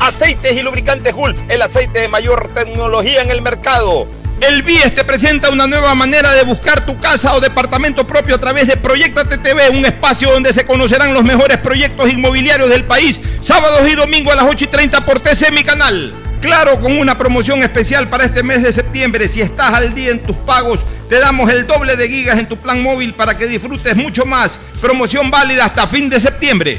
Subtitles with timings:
[0.00, 4.08] Aceites y lubricantes Gulf, el aceite de mayor tecnología en el mercado.
[4.40, 8.38] El BIES te presenta una nueva manera de buscar tu casa o departamento propio a
[8.38, 13.20] través de Proyectate TV, un espacio donde se conocerán los mejores proyectos inmobiliarios del país,
[13.40, 16.12] sábados y domingos a las 8 y 30 por TC, mi canal.
[16.42, 19.28] Claro, con una promoción especial para este mes de septiembre.
[19.28, 22.58] Si estás al día en tus pagos, te damos el doble de gigas en tu
[22.58, 24.60] plan móvil para que disfrutes mucho más.
[24.82, 26.78] Promoción válida hasta fin de septiembre.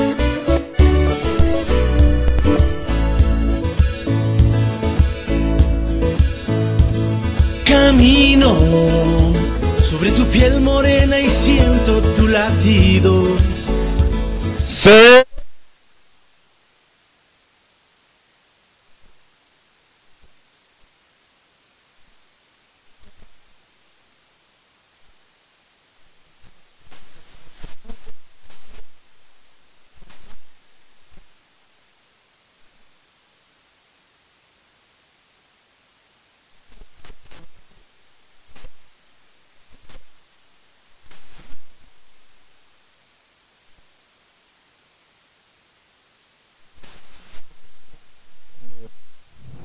[7.71, 8.53] Camino
[9.81, 13.23] sobre tu piel morena y siento tu latido.
[14.57, 15.25] Se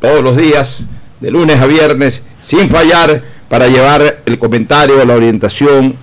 [0.06, 0.82] todos los días,
[1.20, 5.96] de lunes a viernes, sin fallar, para llevar el comentario, la orientación,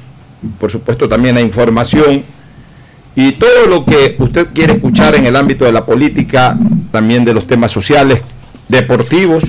[0.60, 2.22] por supuesto también la información
[3.16, 6.58] y todo lo que usted quiere escuchar en el ámbito de la política,
[6.92, 8.22] también de los temas sociales,
[8.68, 9.46] deportivos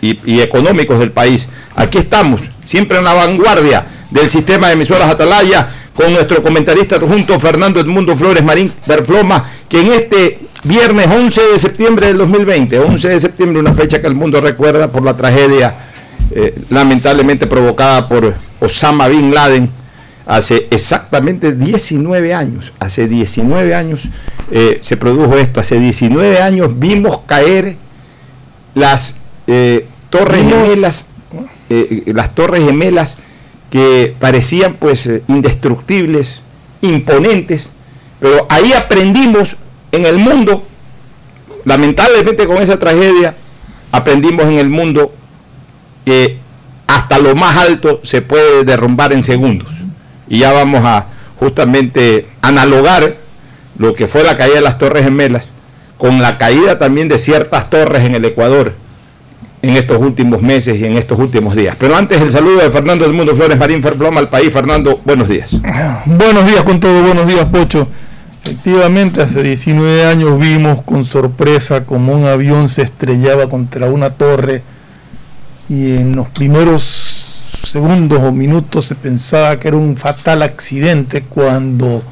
[0.00, 1.48] y, económicos del país.
[1.74, 7.40] Aquí estamos, siempre en la vanguardia del sistema de emisoras Atalaya, con nuestro comentarista junto
[7.40, 13.08] Fernando Edmundo Flores Marín Perfloma, que en este Viernes 11 de septiembre del 2020, 11
[13.10, 15.72] de septiembre, una fecha que el mundo recuerda por la tragedia
[16.32, 19.70] eh, lamentablemente provocada por Osama Bin Laden
[20.26, 22.72] hace exactamente 19 años.
[22.80, 24.08] Hace 19 años
[24.50, 27.76] eh, se produjo esto, hace 19 años vimos caer
[28.74, 31.10] las eh, torres gemelas,
[32.06, 33.18] las torres gemelas
[33.70, 36.42] que parecían pues indestructibles,
[36.82, 37.68] imponentes,
[38.18, 39.56] pero ahí aprendimos
[39.96, 40.62] en el mundo,
[41.64, 43.34] lamentablemente con esa tragedia,
[43.92, 45.12] aprendimos en el mundo
[46.04, 46.38] que
[46.86, 49.68] hasta lo más alto se puede derrumbar en segundos.
[50.28, 51.06] Y ya vamos a
[51.38, 53.16] justamente analogar
[53.78, 55.48] lo que fue la caída de las Torres Gemelas
[55.98, 58.74] con la caída también de ciertas torres en el Ecuador
[59.62, 61.76] en estos últimos meses y en estos últimos días.
[61.78, 64.52] Pero antes el saludo de Fernando del Mundo Flores Marín Ferfloma al país.
[64.52, 65.56] Fernando, buenos días.
[66.04, 67.88] Buenos días con todo, buenos días Pocho.
[68.46, 74.62] Efectivamente, hace 19 años vimos con sorpresa como un avión se estrellaba contra una torre
[75.68, 76.84] y en los primeros
[77.64, 82.04] segundos o minutos se pensaba que era un fatal accidente cuando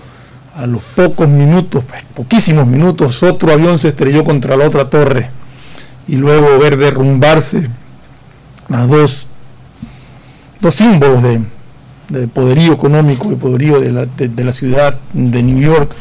[0.57, 5.31] a los pocos minutos, pues, poquísimos minutos, otro avión se estrelló contra la otra torre
[6.09, 7.71] y luego ver derrumbarse
[8.69, 9.29] las dos,
[10.61, 11.43] dos símbolos de,
[12.09, 15.93] de poderío económico y poderío de la, de, la ciudad de New York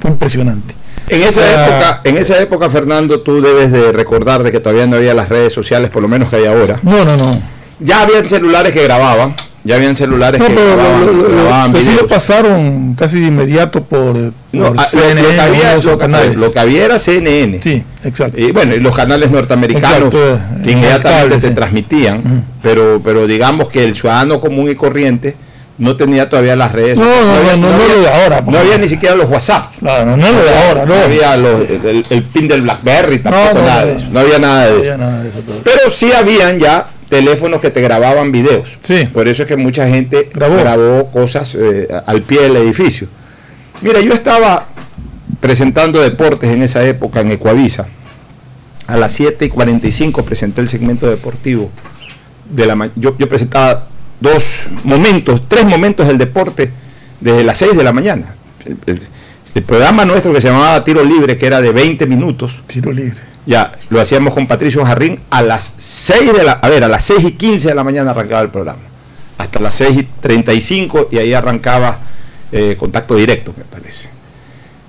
[0.00, 0.74] fue impresionante.
[1.08, 4.96] En esa, época, en esa época, Fernando, tú debes de recordar de que todavía no
[4.96, 6.80] había las redes sociales, por lo menos que hay ahora.
[6.82, 7.30] No, no, no.
[7.78, 9.34] Ya había celulares que grababan,
[9.66, 12.94] Ya habían celulares No, que pero grababan, lo, lo- lo- grababan que sí lo pasaron
[12.94, 14.16] casi de inmediato por,
[14.52, 16.36] No, ah, lo- CNN, lo, que había, algunos lo que- canales.
[16.36, 17.60] lo que había era CNN.
[17.62, 18.40] Sí, exacto.
[18.40, 21.54] Y bueno, y los canales norteamericanos Exacto, que en inmediatamente sí.
[21.54, 25.34] transmitían, pero, pero digamos que el ciudadano común y corriente
[25.78, 26.96] no tenía todavía las redes.
[26.96, 29.28] No, no, había- no, no, no había- lo de ahora, No había ni siquiera los
[29.28, 29.72] WhatsApp.
[29.78, 30.94] Claro, no, no lo de ahora, no.
[30.94, 34.06] Había los- el, el pin del BlackBerry, tampoco no, nada de eso.
[34.12, 34.96] No había nada de eso.
[35.64, 38.78] Pero sí habían ya teléfonos que te grababan videos.
[38.82, 39.08] Sí.
[39.12, 40.56] Por eso es que mucha gente Grabó.
[40.56, 43.08] grabó, cosas eh, al pie del edificio.
[43.82, 44.66] Mira, yo estaba
[45.40, 47.86] presentando deportes en esa época en Ecuavisa.
[48.86, 51.70] A las 7 y 45 presenté el segmento deportivo.
[52.48, 53.88] De la, yo, yo presentaba
[54.20, 56.70] dos momentos, tres momentos del deporte
[57.20, 58.34] desde las 6 de la mañana.
[58.64, 59.02] El, el-
[59.54, 63.16] el programa nuestro que se llamaba Tiro Libre, que era de 20 minutos, Tiro libre.
[63.46, 67.04] Ya, lo hacíamos con Patricio Jarrín a las 6 de la, a ver, a las
[67.04, 68.80] 6 y 15 de la mañana arrancaba el programa.
[69.38, 71.98] Hasta las 6 y 35 y ahí arrancaba
[72.52, 74.08] eh, contacto directo, me parece.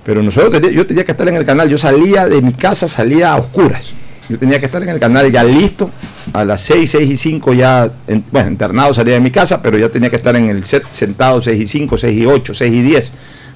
[0.04, 3.32] Pero nosotros, yo tenía que estar en el canal, yo salía de mi casa, salía
[3.32, 3.92] a oscuras.
[4.28, 5.90] Yo tenía que estar en el canal ya listo,
[6.32, 9.78] a las 6, 6 y 5 ya, en- bueno, internado salía de mi casa, pero
[9.78, 12.72] ya tenía que estar en el set sentado 6 y 5, 6 y 8, 6
[12.74, 13.12] y 10,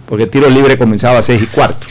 [0.07, 1.87] porque el tiro libre comenzaba a 6 y cuarto.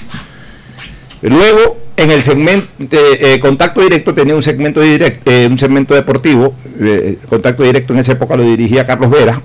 [1.22, 5.94] Luego, en el segmento de eh, contacto directo tenía un segmento direct- eh, un segmento
[5.94, 6.54] deportivo.
[6.80, 9.40] eh, contacto directo en esa época lo dirigía Carlos Vera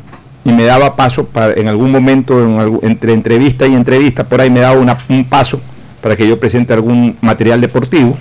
[0.44, 4.48] y me daba paso para en algún momento en entre entrevista y entrevista por ahí
[4.50, 5.60] me daba una- un paso
[6.00, 8.16] para que yo presente algún material deportivo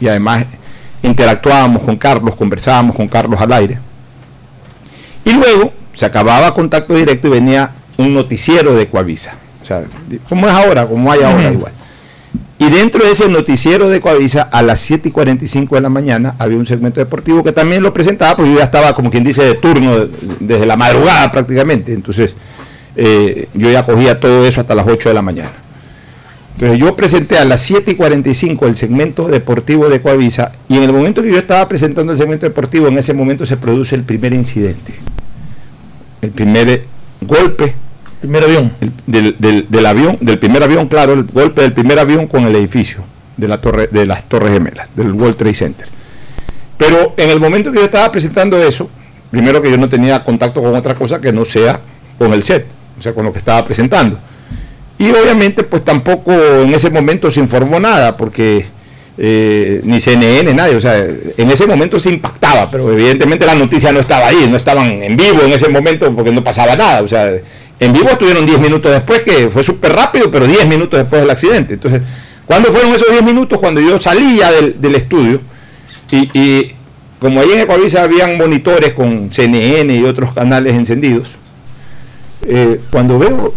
[0.00, 0.44] y además
[1.02, 3.78] interactuábamos con Carlos, conversábamos con Carlos al aire.
[5.24, 9.34] Y luego se acababa contacto directo y venía un noticiero de Coavisa.
[9.62, 9.84] O sea,
[10.28, 11.72] como es ahora, como hay ahora igual.
[12.60, 16.34] Y dentro de ese noticiero de Coavisa, a las 7 y 45 de la mañana,
[16.40, 19.42] había un segmento deportivo que también lo presentaba, porque yo ya estaba, como quien dice,
[19.44, 20.08] de turno de-
[20.40, 21.92] desde la madrugada prácticamente.
[21.92, 22.34] Entonces,
[22.96, 25.52] eh, yo ya cogía todo eso hasta las 8 de la mañana.
[26.54, 30.82] Entonces, yo presenté a las 7 y 45 el segmento deportivo de Coavisa, y en
[30.82, 34.02] el momento que yo estaba presentando el segmento deportivo, en ese momento se produce el
[34.02, 34.94] primer incidente.
[36.20, 36.82] El primer
[37.20, 37.76] golpe
[38.20, 38.72] Primer avión.
[38.80, 42.44] el- del, del- del avión, del primer avión, claro, el golpe del primer avión con
[42.46, 43.04] el edificio
[43.36, 45.88] de, la torre, de las Torres Gemelas, del World Trade Center.
[46.76, 48.90] Pero en el momento que yo estaba presentando eso,
[49.30, 51.80] primero que yo no tenía contacto con otra cosa que no sea
[52.18, 52.66] con el set,
[52.98, 54.18] o sea, con lo que estaba presentando.
[54.98, 58.66] Y obviamente, pues tampoco en ese momento se informó nada, porque
[59.16, 63.92] eh, ni CNN, nadie, o sea, en ese momento se impactaba, pero evidentemente la noticia
[63.92, 67.08] no estaba ahí, no estaban en vivo en ese momento porque no pasaba nada, o
[67.08, 67.30] sea,
[67.80, 71.30] en vivo estuvieron 10 minutos después, que fue súper rápido, pero 10 minutos después del
[71.30, 71.74] accidente.
[71.74, 72.02] Entonces,
[72.44, 73.58] ¿cuándo fueron esos 10 minutos?
[73.58, 75.40] Cuando yo salía del, estudio
[76.10, 76.72] y, y
[77.18, 81.30] como ahí en Ecuavisa habían monitores con CNN y otros canales encendidos,
[82.46, 83.54] eh, cuando veo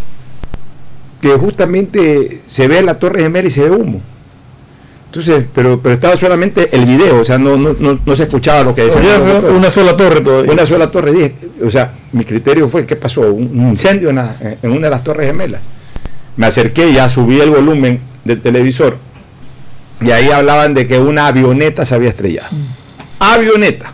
[1.22, 4.02] que justamente se ve la Torre Gemela y se ve humo.
[5.12, 8.64] Entonces, pero, pero estaba solamente el video, o sea, no, no, no, no se escuchaba
[8.64, 9.52] lo que motores.
[9.58, 10.52] una sola torre todavía.
[10.54, 11.36] Una sola torre, dije,
[11.66, 13.22] o sea, mi criterio fue, ¿qué pasó?
[13.34, 15.60] Un, un incendio en, la- en una de las torres gemelas.
[16.38, 18.96] Me acerqué, ya subí el volumen del televisor
[20.00, 22.48] y ahí hablaban de que una avioneta se había estrellado.
[23.20, 23.94] Avioneta.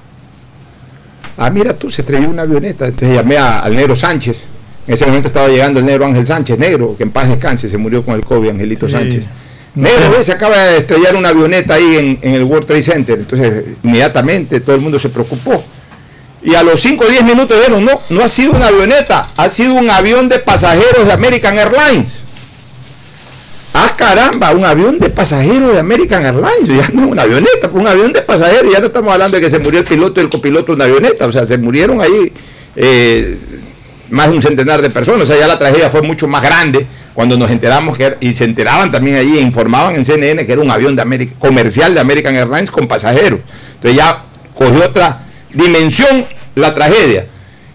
[1.35, 2.85] Ah, mira tú, se estrelló una avioneta.
[2.85, 4.45] Entonces llamé a- al negro Sánchez.
[4.87, 7.77] En ese momento estaba llegando el negro Ángel Sánchez, negro, que en paz descanse, se
[7.79, 8.91] murió con el COVID, Angelito Sí.
[8.93, 9.23] Sánchez.
[9.77, 13.19] Negro, se acaba de estrellar una avioneta ahí en, en el World Trade Center.
[13.19, 15.63] Entonces, inmediatamente todo el mundo se preocupó.
[16.43, 19.49] Y a los 5 o 10 minutos dijeron, no, no ha sido una avioneta, ha
[19.49, 22.21] sido un avión de pasajeros de American Airlines.
[23.73, 27.87] Ah, caramba, un avión de pasajeros de American Airlines, ya no es una avioneta, un
[27.87, 30.29] avión de pasajeros, ya no estamos hablando de que se murió el piloto y el
[30.29, 32.31] copiloto de una avioneta, o sea, se murieron ahí
[32.75, 33.37] eh,
[34.09, 36.87] más de un centenar de personas, o sea, ya la tragedia fue mucho más grande
[37.17, 40.61] cuando nos enteramos que, era- y se enteraban también allí, informaban en CNN que era
[40.61, 43.39] un avión de Ameri- comercial de American Airlines con pasajeros.
[43.73, 44.21] Entonces ya
[44.53, 47.25] cogió otra dimensión la tragedia.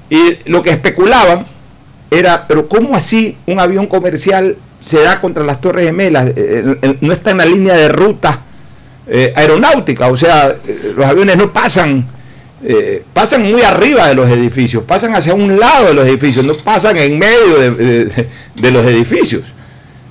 [0.08, 1.44] Y lo que especulaban
[2.08, 6.28] era, pero ¿cómo así un avión comercial se da contra las Torres Gemelas?
[6.36, 8.42] Eh, eh, no está en la línea de ruta
[9.08, 10.54] eh, aeronáutica, o sea,
[10.96, 12.06] los aviones no pasan,
[12.64, 16.54] eh, pasan muy arriba de los edificios, pasan hacia un lado de los edificios, no
[16.54, 17.70] pasan en medio de,
[18.04, 19.42] de- de los edificios.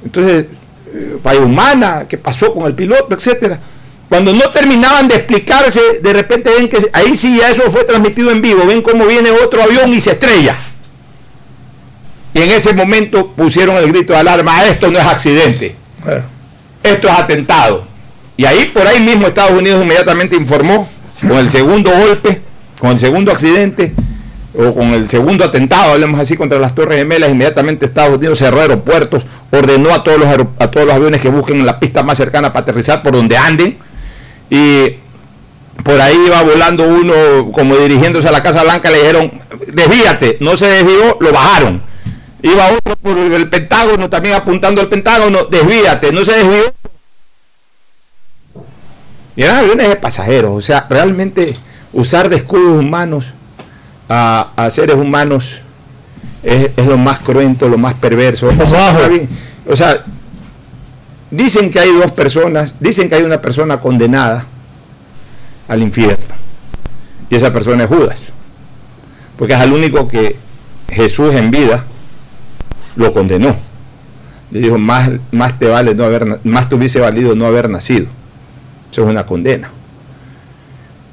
[0.04, 0.46] Entonces,
[0.94, 3.60] eh, falla humana, qué pasó con el piloto, etcétera.
[4.10, 8.30] Cuando no terminaban de explicarse, de repente ven que ahí sí ya eso fue transmitido
[8.32, 10.58] en vivo, ven cómo viene otro avión y se estrella.
[12.34, 15.76] Y en ese momento pusieron el grito de alarma, esto no es accidente,
[16.08, 16.22] Eh,
[16.84, 17.86] esto es atentado.
[18.36, 20.90] Y ahí por ahí mismo Estados Unidos inmediatamente informó
[21.22, 22.42] con el segundo golpe,
[22.80, 23.94] con el segundo accidente,
[24.54, 28.60] o con el segundo atentado, hablemos así, contra las Torres Gemelas, inmediatamente Estados Unidos cerró
[28.60, 32.52] aeropuertos, ordenó a todos los, a todos los aviones que busquen la pista más cercana
[32.52, 33.78] para aterrizar por donde anden.
[34.50, 34.96] Y
[35.84, 39.32] por ahí iba volando uno, como dirigiéndose a la Casa Blanca, le dijeron,
[39.74, 41.82] desvíate, no se desvió, lo bajaron.
[42.44, 46.74] Iba otro por el Pentágono, también apuntando al Pentágono, desvíate, no se desvió.
[49.36, 51.54] Y eran aviones de pasajeros, o sea, realmente
[51.94, 53.34] usar de escudos humanos
[54.10, 55.62] a, seres humanos
[56.44, 58.50] es, lo más cruento, lo más perverso.
[59.68, 60.04] O sea,
[61.30, 64.46] dicen que hay dos personas, dicen que hay una persona condenada
[65.68, 66.36] al infierno.
[67.30, 68.34] Y esa persona es Judas.
[69.38, 70.36] Porque es el único que
[70.90, 71.86] Jesús en vida
[72.98, 73.56] lo condenó.
[74.52, 78.08] Le dijo, más, más te vale no haber, más te hubiese valido no haber nacido.
[78.92, 79.70] Eso es una condena.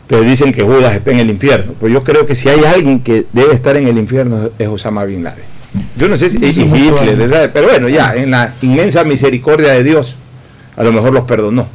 [0.02, 1.74] Entonces dicen que Judas está en el infierno.
[1.78, 5.04] Pues yo creo que si hay alguien que debe estar en el infierno es Osama
[5.04, 5.44] Bin Laden.
[5.96, 10.16] Yo no sé si es Hitler, pero bueno, ya, en la inmensa misericordia de Dios,
[10.76, 11.68] a lo mejor los perdonó.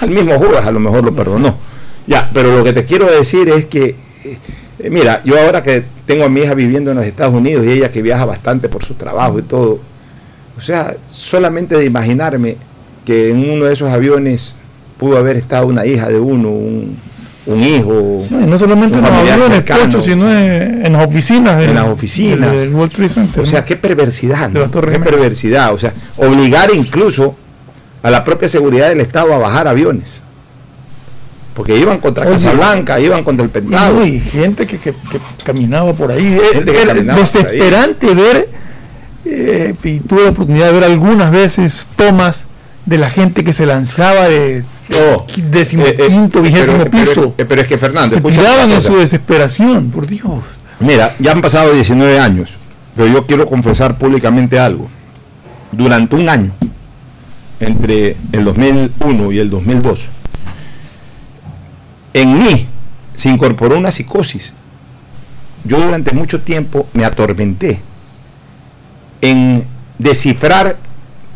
[0.00, 1.56] Al mismo Judas a lo mejor lo perdonó.
[2.06, 3.94] Ya, pero lo que te quiero decir es que,
[4.80, 7.70] eh, mira, yo ahora que tengo a mi hija viviendo en los Estados Unidos y
[7.70, 9.80] ella que viaja bastante por su trabajo y todo,
[10.58, 12.56] o sea, solamente de imaginarme
[13.04, 14.56] que en uno de esos aviones
[15.00, 16.96] pudo haber estado una hija de uno, un,
[17.46, 18.24] un hijo.
[18.30, 21.62] No, solamente en los aviones, sino en, las oficinas.
[21.62, 22.54] en las oficinas.
[23.38, 25.72] O sea, qué perversidad, qué perversidad.
[25.72, 27.34] O sea, obligar incluso
[28.02, 30.20] a la propia seguridad del Estado a bajar aviones.
[31.54, 34.06] Porque iban contra Casablanca, iban contra el Pentágono.
[34.06, 34.94] Y gente que,
[35.44, 36.38] caminaba por ahí.
[36.54, 38.48] Era desesperante ver,
[39.24, 42.46] eh, y tuve la oportunidad de ver algunas veces tomas
[42.84, 44.64] de la gente que se lanzaba de
[45.02, 47.34] oh, decimoquinto, eh, eh, vigésimo piso.
[47.36, 48.14] Pero, es que Fernando.
[48.14, 50.42] Se tiraban en su desesperación, por Dios.
[50.80, 52.58] Mira, ya han pasado 19 años,
[52.96, 54.88] pero yo quiero confesar públicamente algo.
[55.72, 56.52] Durante un año,
[57.60, 60.08] entre el 2001 y el 2002,
[62.14, 62.66] en mí
[63.14, 64.54] se incorporó una psicosis.
[65.64, 67.80] Yo durante mucho tiempo me atormenté
[69.20, 69.66] en
[69.98, 70.78] descifrar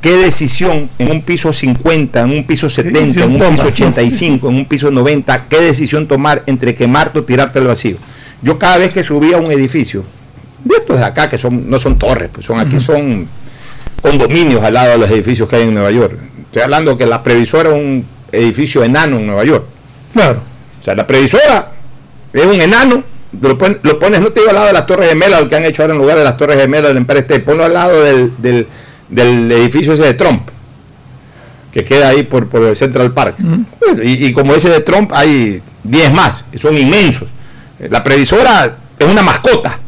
[0.05, 4.55] qué decisión en un piso 50, en un piso 70, en un piso 85, en
[4.55, 7.97] un piso 90, qué decisión tomar entre quemarte o tirarte al vacío.
[8.43, 10.05] Yo cada vez que subía a un edificio,
[10.63, 13.27] de estos de acá que son no son torres, pues son aquí son
[14.03, 16.19] condominios al lado de los edificios que hay en Nueva York.
[16.49, 19.65] Estoy hablando que la previsora es un edificio enano en Nueva York.
[20.13, 20.43] Claro.
[20.83, 21.73] O sea, la previsora
[22.31, 23.03] es un enano,
[23.41, 23.81] lo pones,
[24.21, 26.01] no te digo al lado de las Torres Gemelas, lo que han hecho ahora en
[26.01, 28.67] lugar de las Torres Gemelas del Empire State, ponlo al lado del del
[29.19, 30.49] edificio ese de Trump,
[31.73, 33.37] que queda ahí por, por el Central Park.
[34.03, 37.29] y, como ese de Trump hay 10 más, que son inmensos.
[37.79, 39.79] La previsora es una mascota,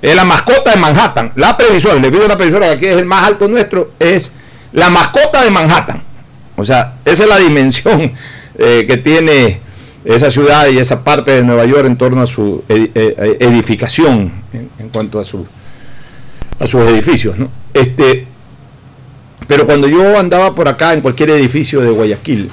[0.00, 1.32] es la mascota de Manhattan.
[1.36, 4.32] La previsora, el edificio de la previsora, que aquí es el más alto nuestro, es
[4.72, 6.02] la mascota de Manhattan.
[6.56, 8.12] O sea, esa es la dimensión
[8.58, 9.60] eh, que tiene
[10.04, 14.70] esa ciudad y esa parte de Nueva York en torno a su eh, edificación en,
[14.78, 15.46] en, cuanto a su
[16.58, 17.48] a sus edificios, ¿no?
[17.72, 18.26] Este,
[19.48, 22.50] pero cuando yo andaba por acá en cualquier edificio de Guayaquil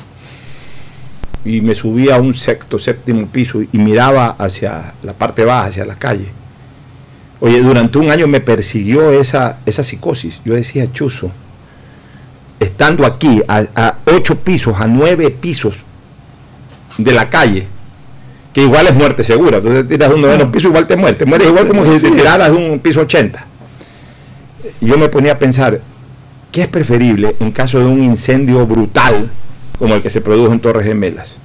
[1.44, 5.86] y me subía a un sexto, séptimo piso y miraba hacia la parte baja, hacia
[5.86, 6.28] la calle,
[7.42, 10.42] oye, durante un año me persiguió esa, esa psicosis.
[10.46, 11.32] Yo decía, chuzo,
[12.62, 15.80] estando aquí a, ocho pisos, a nueve pisos
[16.98, 17.68] de la calle,
[18.54, 19.58] que igual es muerte segura.
[19.58, 21.20] Entonces tiras un noveno piso, igual te mueres.
[21.20, 23.46] Te mueres igual como si te tiraras un piso 80.
[24.80, 25.82] Yo me ponía a pensar,
[26.56, 29.30] ¿Qué es preferible en caso de un incendio brutal
[29.78, 31.36] como el que se produjo en Torres Gemelas?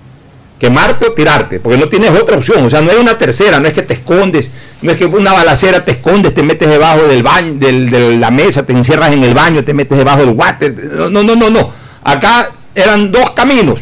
[0.56, 3.66] Quemarte o tirarte, porque no tienes otra opción, o sea, no hay una tercera, no
[3.66, 4.48] es que te escondes,
[4.82, 8.64] no es que una balacera te escondes, te metes debajo del baño, de la mesa,
[8.64, 10.76] te encierras en el baño, te metes debajo del water,
[11.10, 11.72] no, no, no, no,
[12.04, 13.80] acá eran dos caminos,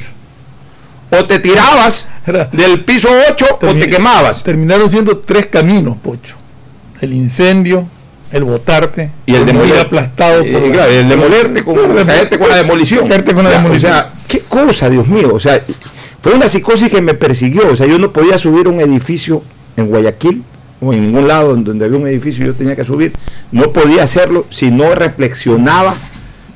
[1.11, 2.08] o te tirabas
[2.52, 4.42] del piso 8 o te quemabas.
[4.42, 6.37] Terminaron siendo tres caminos, Pocho,
[7.02, 7.87] el incendio,
[8.30, 13.08] el botarte y el demoler aplastado por el demolerte con, caerte con la demolición.
[13.08, 13.92] con la demolición.
[13.92, 15.62] o sea qué cosa Dios mío o sea
[16.20, 19.42] fue una psicosis que me persiguió o sea yo no podía subir un edificio
[19.76, 20.44] en Guayaquil
[20.80, 23.12] o en ningún lado donde había un edificio yo tenía que subir.
[23.50, 25.97] No podía hacerlo si no reflexionaba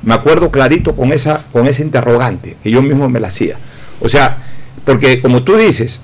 [0.03, 3.55] me acuerdo clarito con esa con ese interrogante que yo mismo me la hacía.
[4.01, 4.37] O sea
[4.85, 5.99] porque como tú dices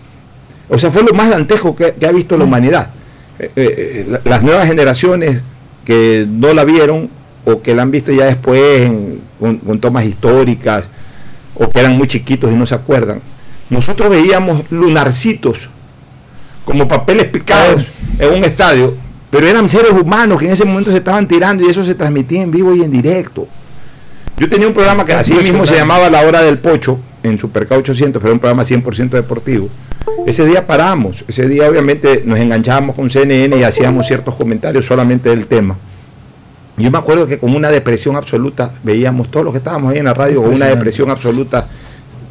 [0.69, 2.89] o sea fue lo más dantejo que, que ha visto la humanidad.
[3.39, 5.41] Eh, eh, las nuevas generaciones
[5.89, 7.09] que no la vieron
[7.45, 8.91] o que la han visto ya después
[9.39, 10.87] con, tomas históricas
[11.55, 13.23] o que eran muy chiquitos y no se acuerdan.
[13.71, 15.67] Nosotros veíamos lunarcitos
[16.63, 17.87] como papeles picados
[18.19, 18.93] en un estadio,
[19.31, 22.43] pero eran seres humanos que en ese momento se estaban tirando y eso se transmitía
[22.43, 23.47] en vivo y en directo.
[24.37, 27.75] Yo tenía un programa que así mismo se llamaba La Hora del Pocho en Superca
[27.77, 29.69] 800, pero era un programa 100% deportivo.
[30.25, 35.29] Ese día paramos, ese día obviamente nos enganchábamos con CNN y hacíamos ciertos comentarios solamente
[35.29, 35.77] del tema.
[36.77, 40.05] Yo me acuerdo que con una depresión absoluta veíamos todos los que estábamos ahí en
[40.05, 41.67] la radio con una depresión absoluta,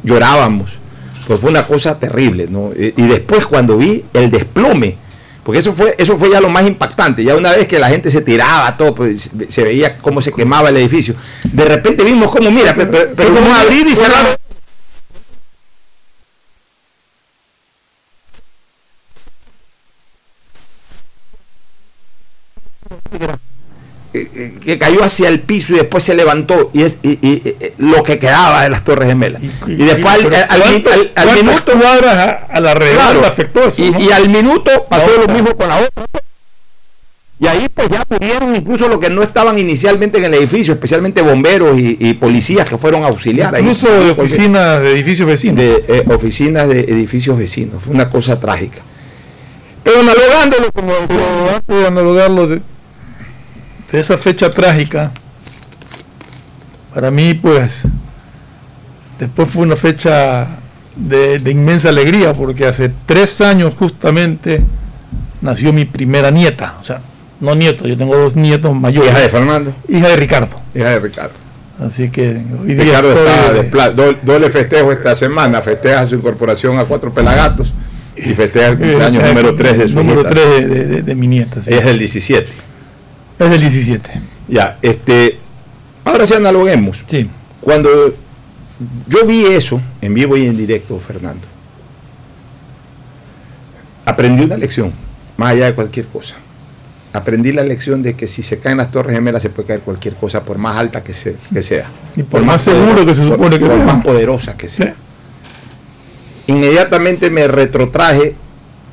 [0.03, 0.79] llorábamos.
[1.27, 2.71] Pues fue una cosa terrible, ¿no?
[2.75, 4.97] Y después cuando vi el desplome,
[5.43, 8.09] porque eso fue, eso fue ya lo más impactante, ya una vez que la gente
[8.09, 11.13] se tiraba, todo, pues, se veía cómo se quemaba el edificio.
[11.43, 14.39] De repente vimos cómo, mira, pero, pero- pero abrir y cerrar.
[24.13, 27.41] eh, eh, que cayó hacia el piso y después se levantó y es y, y-
[27.43, 29.41] y- lo que quedaba de las Torres Gemelas.
[29.67, 32.23] Y, después al, al- al- ¿cuánto- al- al cuántas minuto a,
[32.55, 33.25] a la redonda Claro.
[33.25, 33.83] afectó eso?
[33.83, 33.99] y, ¿no?
[33.99, 36.05] y al minuto pasó lo mismo con la otra.
[37.41, 41.21] Y ahí pues ya murieron incluso los que no estaban inicialmente en el edificio, especialmente
[41.21, 43.55] bomberos y, y policías que fueron a auxiliar.
[43.55, 43.61] ahí.
[43.61, 45.55] Incluso de oficinas de edificios vecinos.
[45.57, 47.81] de eh, oficinas de edificios vecinos.
[47.81, 48.79] Fue una cosa trágica.
[49.85, 52.61] Pero analogándolo como Pero antes de analogarlo de,
[53.91, 55.11] de esa fecha trágica,
[56.93, 57.83] para mí, pues,
[59.19, 60.47] después fue una fecha
[60.95, 64.61] de, de inmensa alegría, porque hace tres años justamente
[65.41, 66.75] nació mi primera nieta.
[66.79, 67.01] O sea,
[67.39, 69.09] no nieto, yo tengo dos nietos mayores.
[69.11, 70.59] hija de Fernando, Hija de Ricardo.
[70.75, 71.33] hija de Ricardo.
[71.79, 73.13] Así que hoy día Ricardo
[73.61, 77.71] está de- doble festejo esta semana, festeja su incorporación a Cuatro Pelagatos
[78.17, 80.29] y festeja el cumpleaños eh, número 3 de su número nieta.
[80.29, 81.61] 3 de, de- de- mi nieta.
[81.61, 81.73] sí.
[81.73, 82.49] Es del 17.
[83.39, 84.09] Es del 17.
[84.49, 85.39] Ya, este,
[86.05, 87.03] ahora sí analoguemos.
[87.07, 87.29] Sí.
[87.61, 87.89] Cuando
[89.07, 91.47] yo vi eso en vivo y en directo, Fernando,
[94.05, 94.91] aprendí una lección,
[95.37, 96.35] más allá de cualquier cosa.
[97.13, 100.15] Aprendí la lección de que si se caen las torres gemelas se puede caer cualquier
[100.15, 101.87] cosa, por más alta que, se- que sea.
[102.15, 103.85] Y por más seguro que se por- supone que por sea.
[103.85, 104.87] más poderosa que sea.
[106.45, 106.51] Sí.
[106.53, 108.35] Inmediatamente me retrotraje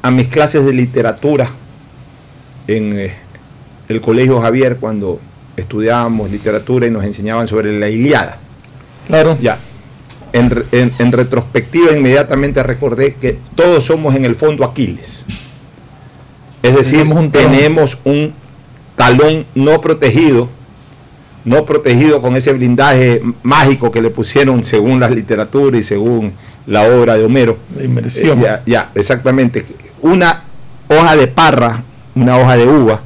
[0.03, 1.49] a mis clases de literatura
[2.69, 3.15] en eh,
[3.89, 5.21] el Colegio Javier cuando
[5.57, 8.39] estudiábamos literatura y nos enseñaban sobre la Iliada.
[9.07, 9.37] Claro.
[9.41, 9.59] Ya.
[10.33, 15.25] En, re- en- en retrospectiva inmediatamente recordé que todos somos en el fondo Aquiles.
[16.63, 17.53] Es decir, Tenemos un talón.
[17.53, 18.35] tenemos un
[18.97, 20.49] talón no protegido,
[21.45, 26.33] no protegido con ese blindaje mágico que le pusieron según la literatura y según
[26.67, 27.57] la obra de Homero.
[27.77, 28.41] La inmersión.
[28.41, 29.65] Eh, ya, ya, exactamente.
[30.03, 30.43] Una
[30.89, 31.85] hoja de parra,
[32.17, 33.01] una hoja de uva,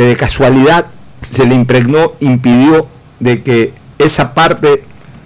[0.00, 0.86] que de casualidad
[1.28, 2.86] se le impregnó, impidió
[3.18, 4.82] de que esa parte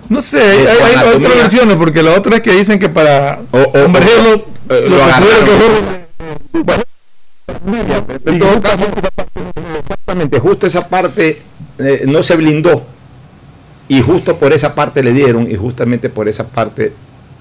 [0.08, 3.58] No sé, hay, hay- otras versiones, porque la otra es que dicen que para O-
[3.60, 5.44] o- convergerlo, o- lo, eh, lo agarraron.
[5.44, 8.84] que hacer- En todo caso,
[9.78, 11.38] exactamente, justo esa parte
[11.78, 12.84] eh, no se blindó
[13.88, 16.92] y justo por esa parte le dieron y justamente por esa parte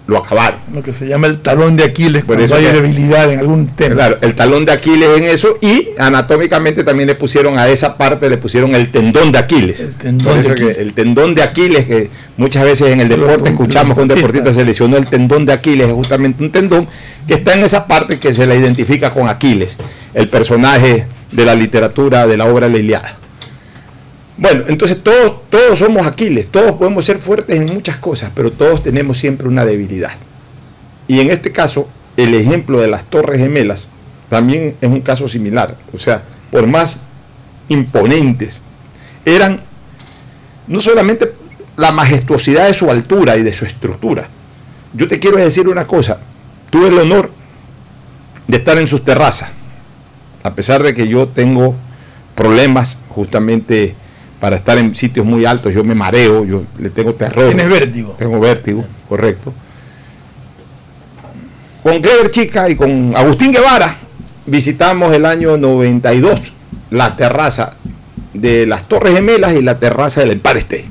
[0.06, 0.60] lo acabaron.
[0.74, 3.68] lo que se llama el talón de Aquiles, Por eso hay que- debilidad en algún
[3.68, 3.96] tema.
[3.96, 8.30] Claro, el talón de Aquiles en eso y anatómicamente también le pusieron a esa parte,
[8.30, 9.80] le pusieron el tendón de Aquiles.
[9.80, 10.78] El tendón de eso que Aquiles.
[10.78, 14.64] el tendón de Aquiles, que muchas veces en el deporte escuchamos que un deportista se
[14.66, 16.88] lesionó el tendón de Aquiles, es justamente un tendón
[17.28, 19.78] que está en esa parte que se le identifica con Aquiles,
[20.14, 23.18] el personaje de la literatura de la obra La Iliada.
[24.44, 28.84] Bueno, entonces todos, todos somos Aquiles, todos podemos ser fuertes en muchas cosas, pero todos
[28.84, 30.12] tenemos siempre una debilidad.
[31.08, 33.88] Y en este caso, el ejemplo de las Torres Gemelas
[34.28, 35.78] también es un caso similar.
[35.94, 37.00] O sea, por más
[37.70, 38.60] imponentes,
[39.24, 39.62] eran
[40.68, 41.32] no solamente
[41.78, 44.28] la majestuosidad de su altura y de su estructura.
[44.92, 46.20] Yo te quiero decir una cosa,
[46.70, 47.32] tuve el honor
[48.50, 49.54] de estar en sus terrazas,
[50.44, 51.78] a pesar de que yo tengo
[52.36, 53.96] problemas justamente
[54.44, 57.48] para estar en sitios muy altos, yo me mareo, yo le tengo terror.
[57.48, 58.14] Tienes vértigo.
[58.20, 59.54] Tengo vértigo, correcto.
[61.82, 63.96] Con Clever Chica y con Agustín Guevara
[64.46, 66.52] visitamos el año 92
[66.92, 67.78] la terraza
[68.34, 70.90] de las Torres Gemelas y la terraza del Empire State.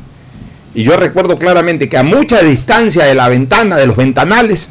[0.74, 4.70] Y yo recuerdo claramente que a mucha distancia de la ventana, de los ventanales,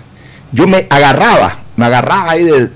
[0.54, 2.70] yo me agarraba, me agarraba ahí de,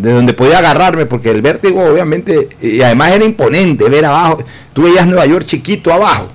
[0.00, 4.84] de donde podía agarrarme, porque el vértigo obviamente, y además era imponente ver abajo, tú
[4.84, 6.30] veías Nueva York chiquito abajo,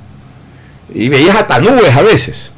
[0.93, 2.51] y veías hasta nubes a veces,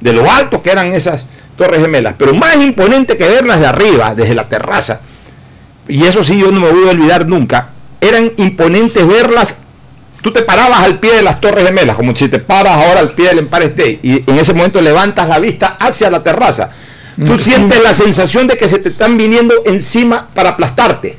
[0.00, 4.14] de lo alto que eran esas torres gemelas, pero más imponente que verlas de arriba,
[4.14, 5.00] desde la terraza,
[5.88, 7.70] y eso sí yo no me voy a olvidar nunca,
[8.00, 9.58] eran imponentes verlas,
[10.22, 13.10] tú te parabas al pie de las torres gemelas, como si te paras ahora al
[13.10, 16.70] pie del Empire State, y en ese momento levantas la vista hacia la terraza,
[17.26, 17.38] tú Mm.
[17.38, 21.18] sientes la sensación de que se te están viniendo encima para aplastarte.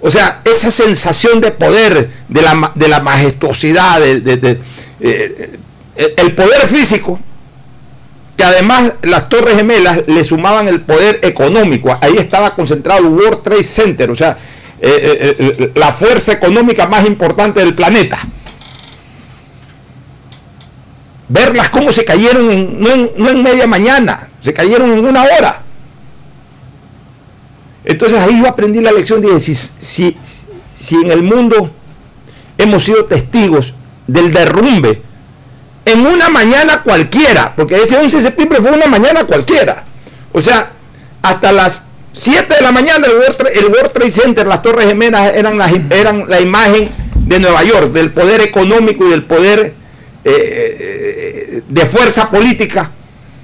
[0.00, 4.58] O sea, esa sensación de poder, de la, de la majestuosidad, de,
[5.00, 5.56] eh,
[6.16, 7.20] el poder físico,
[8.36, 11.96] que además las Torres Gemelas le sumaban el poder económico.
[12.00, 14.36] Ahí estaba concentrado el World Trade Center, o sea,
[14.80, 18.18] eh, eh, la fuerza económica más importante del planeta.
[21.30, 22.90] Verlas cómo se cayeron en, no,
[23.28, 25.62] en, media mañana, se cayeron en una hora.
[27.84, 30.16] Entonces ahí yo aprendí la lección, dije, si, si,
[30.74, 31.70] si en el mundo
[32.58, 33.74] hemos sido testigos
[34.08, 35.02] del derrumbe
[35.84, 39.84] en una mañana cualquiera, porque ese 11 de septiembre fue una mañana cualquiera.
[40.32, 40.72] O sea,
[41.22, 43.14] hasta las 7 de la mañana el
[43.68, 48.40] World, Trade, Center, las Torres Gemelas eran eran la imagen de Nueva York, del poder
[48.40, 49.74] económico y del poder
[50.24, 52.90] eh, eh, de fuerza política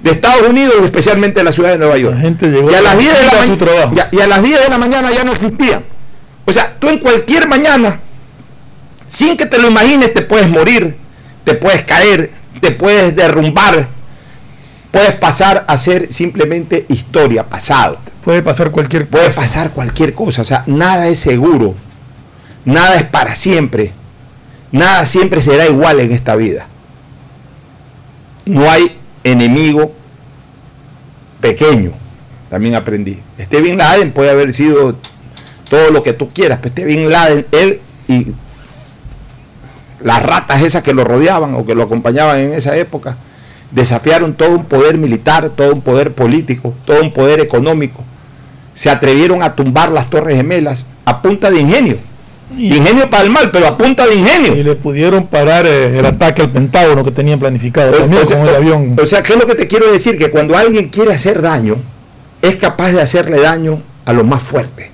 [0.03, 2.15] de Estados Unidos, especialmente de la ciudad de Nueva York.
[2.19, 5.33] y, a las 10 de la y a las 10 de la mañana ya no
[5.33, 5.81] existía.
[6.45, 7.99] O sea, tú en cualquier mañana,
[9.07, 10.95] sin que te lo imagines, te puedes morir,
[11.43, 12.29] te puedes caer,
[12.61, 13.87] te puedes derrumbar,
[14.91, 17.99] puedes pasar a ser simplemente historia, pasado.
[18.23, 19.23] Puede pasar cualquier cosa.
[19.23, 21.75] Puede pasar cualquier cosa, o sea, nada es seguro,
[22.65, 23.93] nada es para siempre,
[24.71, 26.67] nada siempre será igual en esta vida.
[28.45, 29.91] No hay enemigo
[31.41, 31.91] pequeño,
[32.49, 33.21] también aprendí.
[33.37, 34.95] Este Bin Laden puede haber sido
[35.69, 38.27] todo lo que tú quieras, pero este Bin Laden, él y
[40.01, 43.17] las ratas esas que lo rodeaban o que lo acompañaban en esa época,
[43.71, 48.03] desafiaron todo un poder militar, todo un poder político, todo un poder económico.
[48.73, 51.97] Se atrevieron a tumbar las torres gemelas a punta de ingenio.
[52.55, 54.55] Ingenio para el mal, pero a punta de ingenio.
[54.55, 58.37] Y le pudieron parar eh, el ataque al Pentágono que tenían planificado también o sea,
[58.37, 58.95] con el avión.
[59.01, 60.17] O sea, ¿qué es lo que te quiero decir?
[60.17, 61.75] Que cuando alguien quiere hacer daño,
[62.41, 64.91] es capaz de hacerle daño a lo más fuerte,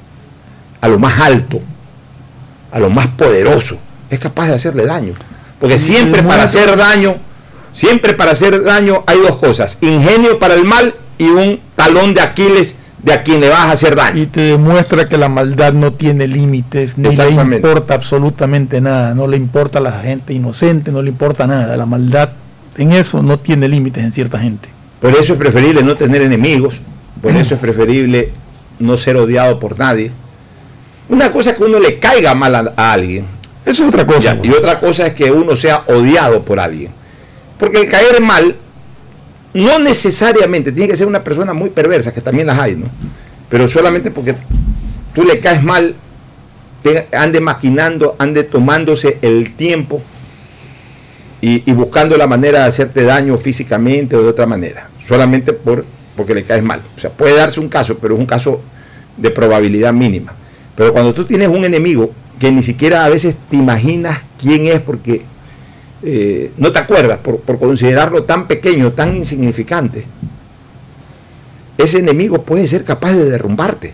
[0.82, 1.62] a lo más alto,
[2.72, 3.78] a lo más poderoso
[4.14, 5.14] es capaz de hacerle daño.
[5.60, 7.16] Porque siempre para hacer daño,
[7.72, 12.22] siempre para hacer daño hay dos cosas, ingenio para el mal y un talón de
[12.22, 14.22] Aquiles de a quien le vas a hacer daño.
[14.22, 19.28] Y te demuestra que la maldad no tiene límites, ni le importa absolutamente nada, no
[19.28, 22.30] le importa a la gente inocente, no le importa nada, la maldad
[22.78, 24.70] en eso no tiene límites en cierta gente.
[25.00, 26.82] Por eso es preferible no tener enemigos,
[27.22, 28.32] por eso es preferible
[28.80, 30.12] no ser odiado por nadie.
[31.10, 33.26] Una cosa es que uno le caiga mal a alguien,
[33.66, 34.38] eso es otra cosa.
[34.42, 36.92] y otra cosa es que uno sea odiado por alguien.
[37.60, 38.56] Porque el caer mal
[39.54, 42.88] no necesariamente tiene que ser una persona muy perversa, que también las hay, ¿no?
[43.50, 44.36] Pero solamente porque
[45.14, 45.96] tú le caes mal,
[47.14, 50.02] ande maquinando, ande tomándose el tiempo
[51.40, 55.86] y, buscando la manera de hacerte daño físicamente o de otra manera, solamente por,
[56.16, 56.82] porque le caes mal.
[56.96, 58.62] O sea, puede darse un caso, pero es un caso
[59.18, 60.34] de probabilidad mínima.
[60.76, 64.80] Pero cuando tú tienes un enemigo que ni siquiera a veces te imaginas quién es
[64.80, 65.24] porque
[66.04, 70.06] eh, no te acuerdas por, considerarlo tan pequeño, tan insignificante.
[71.78, 73.94] Ese enemigo puede ser capaz de derrumbarte.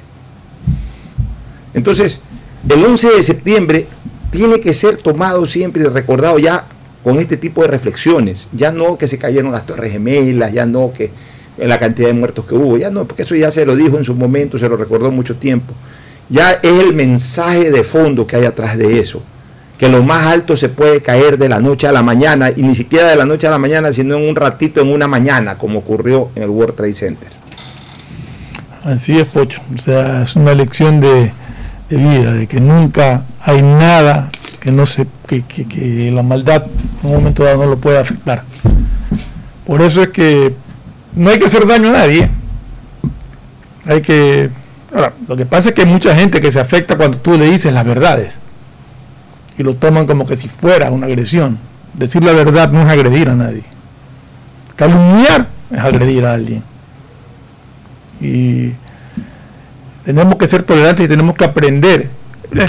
[1.73, 2.19] Entonces,
[2.67, 3.87] el 11 de septiembre
[4.31, 6.65] tiene que ser tomado siempre y recordado ya
[7.03, 8.49] con este tipo de reflexiones.
[8.53, 11.11] Ya no que se cayeron las torres gemelas, ya no que
[11.57, 14.03] la cantidad de muertos que hubo, ya no, porque eso ya se lo dijo en
[14.03, 15.73] su momento, se lo recordó mucho tiempo
[16.29, 19.21] ya es el mensaje de fondo que hay atrás de eso.
[19.79, 22.75] Que lo más alto se puede caer de la noche a la mañana, y ni
[22.75, 25.79] siquiera de la noche a la mañana, sino en un ratito, en una mañana, como
[25.79, 27.29] ocurrió en el World Trade Center.
[28.83, 29.61] Así es, Pocho.
[29.73, 31.31] O sea, es una lección de,
[31.89, 36.65] vida, de que nunca hay nada que no se, que, que la maldad
[37.01, 38.43] en un momento dado no lo puede afectar.
[39.65, 40.53] Por eso es que
[41.15, 42.29] no hay que hacer daño a nadie.
[43.85, 44.49] Hay que
[44.93, 47.45] Ahora, lo que pasa es que hay mucha gente que se afecta cuando tú le
[47.45, 48.39] dices las verdades
[49.59, 51.59] y lo toman como que si fuera una agresión.
[51.93, 53.63] Decir la verdad no es agredir a nadie.
[54.77, 56.63] Calumniar es agredir a alguien.
[58.21, 58.71] Y
[60.05, 62.09] tenemos que ser tolerantes y tenemos que aprender.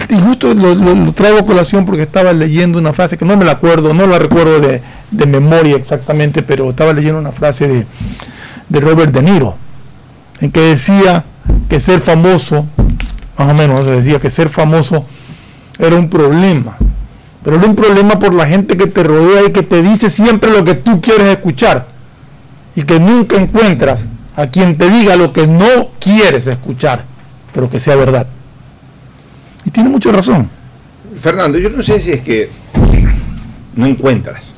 [0.08, 3.52] Y justo lo, traigo a colación porque estaba leyendo una frase que no me la
[3.52, 4.82] acuerdo, no la recuerdo de,
[5.26, 7.86] memoria exactamente, pero estaba leyendo una frase de,
[8.68, 9.56] de Robert De Niro,
[10.40, 11.24] en que decía
[11.68, 12.66] que ser famoso,
[13.38, 15.06] más o menos decía que ser famoso
[15.80, 16.76] era un problema.
[17.42, 20.50] Pero era un problema por la gente que te rodea y que te dice siempre
[20.50, 21.88] lo que tú quieres escuchar.
[22.76, 27.04] Y que nunca encuentras a quien te diga lo que no quieres escuchar,
[27.52, 28.26] pero que sea verdad.
[29.64, 30.48] Y tiene mucha razón.
[31.20, 32.48] Fernando, yo no sé si es que
[33.74, 34.54] no encuentras.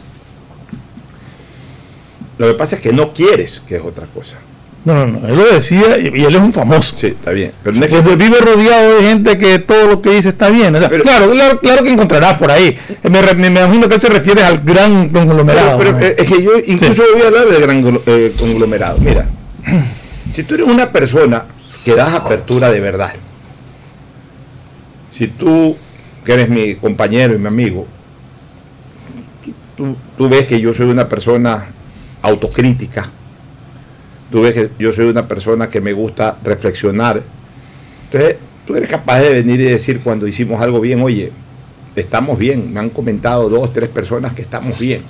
[2.38, 4.36] Lo que pasa es que no quieres, que es otra cosa.
[4.84, 6.96] No, no, no, él lo decía y, él es un famoso.
[6.96, 7.52] Sí, está bien.
[7.62, 7.76] Pero
[8.16, 10.74] vive rodeado de gente que todo lo que dice está bien.
[11.02, 12.76] claro, claro, que encontrarás por ahí.
[13.04, 15.78] Me, me, imagino que él se refiere al gran conglomerado.
[15.78, 18.98] Pero, eh, es que yo incluso voy a hablar de gran eh, conglomerado.
[18.98, 19.26] Mira,
[20.32, 21.44] si tú eres una persona
[21.84, 23.12] que das apertura de verdad,
[25.10, 25.76] si tú,
[26.24, 27.86] que eres mi compañero y mi amigo,
[29.76, 31.66] tú ves que yo soy una persona
[32.22, 33.08] autocrítica,
[34.32, 37.22] tú ves que yo soy una persona que me gusta reflexionar.
[38.06, 41.30] Entonces, tú eres capaz de venir y decir cuando hicimos algo bien, oye,
[41.94, 42.72] estamos bien.
[42.72, 45.02] Me han comentado dos, tres personas que estamos bien.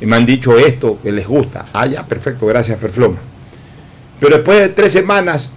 [0.00, 1.66] Y me han dicho esto, que les gusta.
[1.72, 3.18] Ah, ya, perfecto, gracias, Ferfloma.
[4.18, 5.50] Pero después de tres semanas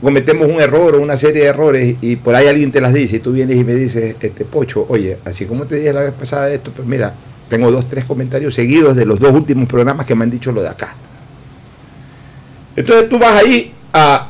[0.00, 3.16] cometemos un error o una serie de errores y por ahí alguien te las dice
[3.16, 6.12] y tú vienes y me dices, este Pocho, oye, así como te dije la vez
[6.12, 7.14] pasada esto, pues mira,
[7.48, 10.60] tengo dos, tres comentarios seguidos de los dos últimos programas que me han dicho lo
[10.60, 10.94] de acá.
[12.76, 14.28] Entonces tú vas ahí a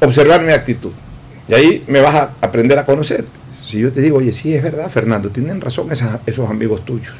[0.00, 0.92] observar mi actitud.
[1.48, 3.24] Y ahí me vas a aprender a conocer.
[3.60, 7.14] Si yo te digo, oye, sí, es verdad, Fernando, tienen razón esos amigos tuyos.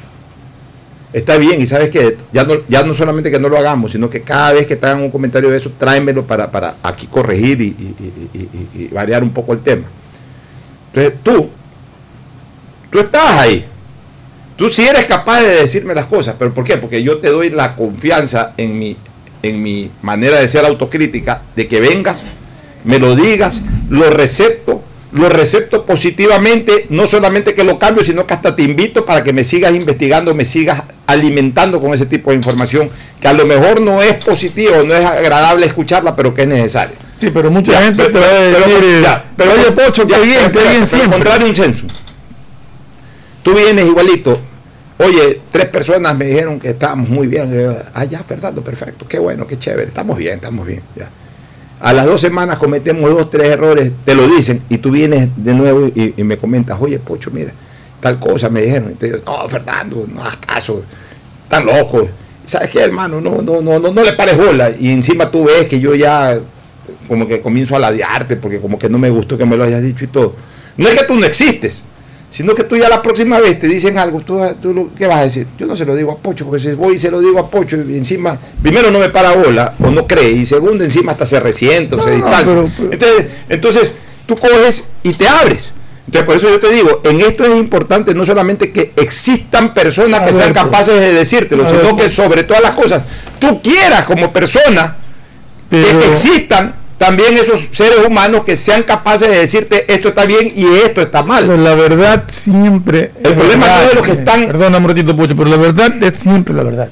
[1.13, 4.09] Está bien, y sabes que ya no, ya no solamente que no lo hagamos, sino
[4.09, 7.61] que cada vez que te hagan un comentario de eso, tráemelo para, para aquí corregir
[7.61, 9.87] y, variar un poco el tema.
[10.87, 11.49] Entonces tú,
[12.89, 13.65] tú estás ahí.
[14.55, 16.77] Tú sí eres capaz de decirme las cosas, pero ¿por qué?
[16.77, 18.95] Porque yo te doy la confianza en mi
[19.43, 22.21] en mi manera de ser autocrítica, de que vengas,
[22.83, 28.33] me lo digas, lo recepto, lo recepto positivamente, no solamente que lo cambio, sino que
[28.33, 32.37] hasta te invito para que me sigas investigando, me sigas alimentando con ese tipo de
[32.37, 36.47] información, que a lo mejor no es positivo, no es agradable escucharla, pero que es
[36.47, 36.95] necesaria.
[37.19, 40.87] Sí, pero mucha gente te va a decir, pero, oye, Pocho, qué bien, qué bien
[40.87, 41.17] siempre.
[41.17, 41.85] Encontrar un censo.
[43.43, 44.39] Tú vienes igualito,
[45.03, 47.51] Oye, tres personas me dijeron que estábamos muy bien.
[47.93, 50.81] ah, ya, Fernando, perfecto, qué bueno, qué chévere, estamos bien, estamos bien.
[50.95, 51.09] Ya.
[51.79, 55.55] A las dos semanas cometemos dos, tres errores, te lo dicen, y tú vienes de
[55.55, 57.51] nuevo y, me comentas, oye, Pocho, mira,
[57.99, 58.95] tal cosa me dijeron.
[58.99, 60.83] Digo, no, Fernando, no hagas caso,
[61.43, 62.07] están locos.
[62.45, 63.19] ¿Sabes qué, hermano?
[63.19, 64.69] No, no, no, no, no le pares bola.
[64.69, 66.39] Y encima tú ves que yo ya
[67.07, 69.81] como que comienzo a ladearte porque como que no me gustó que me lo hayas
[69.81, 70.35] dicho y todo.
[70.77, 71.83] No es que tú no existes,
[72.31, 75.23] sino que tú ya la próxima vez te dicen algo, tú, tú ¿qué vas a
[75.23, 75.47] decir?
[75.59, 77.49] Yo no se lo digo a Pocho, porque si voy y se lo digo a
[77.49, 81.25] Pocho y encima, primero no me para bola o no cree, y segundo encima hasta
[81.25, 82.63] se resiente o se distancia.
[82.89, 83.93] Entonces, entonces
[84.25, 85.73] tú coges y te abres.
[86.05, 90.21] Entonces, por eso yo te digo, en esto es importante no solamente que existan personas
[90.21, 93.03] que sean capaces de decírtelo, sino que sobre todas las cosas,
[93.39, 94.95] tú quieras como persona
[95.69, 100.65] que existan también esos seres humanos que sean capaces de decirte esto está bien y
[100.85, 101.47] esto está mal.
[101.47, 103.11] Pero la verdad siempre.
[103.23, 104.45] El problema no es lo que están.
[104.45, 106.89] Perdona, un ratito, Pocho, pero la verdad es siempre la verdad.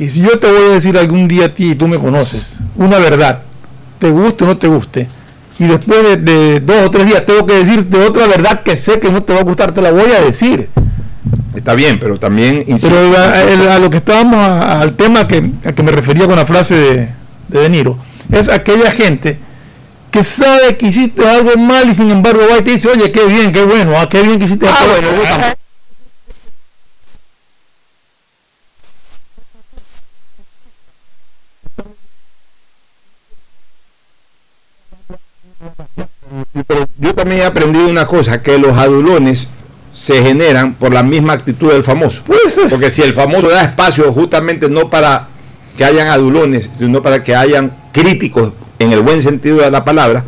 [0.00, 2.58] Y si yo te voy a decir algún día a ti y tú me conoces,
[2.74, 3.42] una verdad,
[4.00, 5.06] te guste o no te guste,
[5.60, 9.12] y después de, dos o tres días tengo que decirte otra verdad que sé que
[9.12, 10.70] no te va a gustar, te la voy a decir.
[11.54, 12.64] Está bien, pero también.
[12.82, 16.74] pero a, lo que estábamos, al tema que, a que me refería con la frase
[16.74, 17.08] de,
[17.46, 17.96] de De Niro
[18.32, 19.38] es aquella gente
[20.10, 23.26] que sabe que hiciste algo mal y sin embargo va y te dice, oye, qué
[23.26, 25.56] bien, qué bueno, ah, qué bien que hiciste ah, algo bueno.
[36.66, 39.48] Pero yo también he aprendido una cosa, que los adulones
[39.92, 42.22] se generan por la misma actitud del famoso.
[42.68, 45.28] Porque si el famoso da espacio justamente no para
[45.76, 50.22] que hayan adulones, sino para que hayan críticos en el buen sentido de la palabra,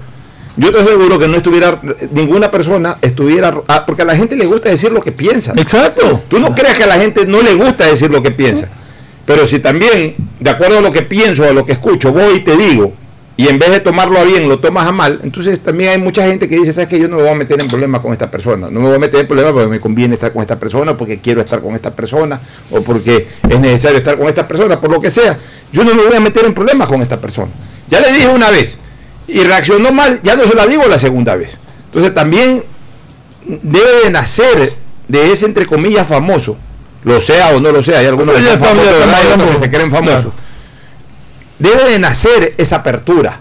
[0.57, 4.47] yo te aseguro que no estuviera, ninguna persona estuviera, ah, porque a la gente le
[4.47, 5.53] gusta decir lo que piensa.
[5.57, 6.23] Exacto.
[6.29, 8.69] Tú no creas que a la gente no le gusta decir lo que piensa.
[9.25, 12.41] Pero si también, de acuerdo a lo que pienso, a lo que escucho, voy y
[12.41, 12.93] te digo,
[13.39, 16.27] y en vez de tomarlo a bien, lo tomas a mal, entonces también hay mucha
[16.27, 18.29] gente que dice, ¿sabes que Yo no me voy a meter en problemas con esta
[18.29, 18.69] persona.
[18.69, 21.21] No me voy a meter en problemas porque me conviene estar con esta persona, porque
[21.21, 22.41] quiero estar con esta persona,
[22.73, 25.39] o porque es necesario estar con esta persona, por lo que sea.
[25.73, 27.53] Yo no me voy a meter en problemas con esta persona.
[27.89, 28.77] Ya le dije una vez
[29.29, 31.59] y reaccionó mal, ya no se la digo la segunda vez.
[31.85, 32.65] Entonces también
[33.47, 34.73] debe de nacer
[35.07, 36.57] de ese entre comillas famoso,
[37.05, 40.33] lo sea o no lo sea, hay algunos que, se creen famosos.
[41.59, 43.41] Debe de nacer esa apertura.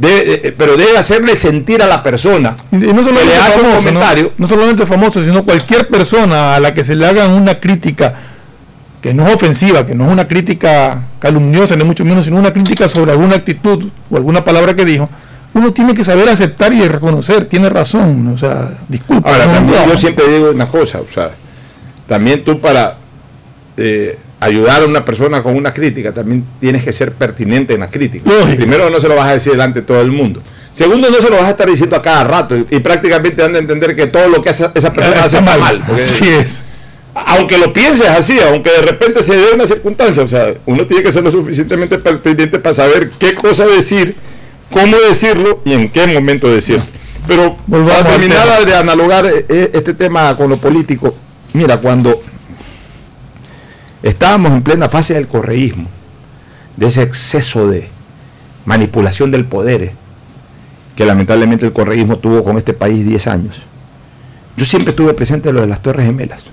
[0.00, 4.32] pero debe hacerle sentir a la persona y no solamente le hace un comentario.
[4.38, 8.14] no solamente famoso, sino cualquier persona a la que se le hagan una crítica
[9.00, 12.54] que no es ofensiva, que no es una crítica calumniosa, ni mucho menos, sino una
[12.54, 15.10] crítica sobre alguna actitud o alguna palabra que dijo,
[15.52, 19.30] uno tiene que saber aceptar y reconocer, tiene razón, o sea, disculpa.
[19.30, 21.30] Ahora, también yo siempre digo una cosa, o sea,
[22.06, 22.96] también tú para
[23.76, 27.90] eh, ayudar a una persona con una crítica, también tienes que ser pertinente en la
[27.90, 28.30] crítica.
[28.30, 28.56] Lógico.
[28.56, 30.42] Primero, no se lo vas a decir delante de todo el mundo.
[30.72, 33.54] Segundo, no se lo vas a estar diciendo a cada rato y, y prácticamente dan
[33.54, 35.82] a entender que todo lo que esa, esa persona hace está mal.
[35.86, 36.64] porque- Así es.
[37.14, 41.04] aunque lo pienses así, aunque de repente se dé una circunstancia, o sea, uno tiene
[41.04, 44.16] que ser lo suficientemente pertinente para saber qué cosa decir,
[44.70, 46.82] cómo decirlo y en qué momento decirlo.
[47.28, 51.14] Pero Volvamos para terminar de analogar eh, eh, este tema con lo político,
[51.52, 52.20] mira, cuando
[54.04, 55.88] estábamos en plena fase del correísmo,
[56.76, 57.88] de ese exceso de
[58.66, 59.92] manipulación del poder eh,
[60.94, 63.62] que lamentablemente el correísmo tuvo con este país 10 años,
[64.56, 66.44] yo siempre estuve presente en lo de las Torres Gemelas.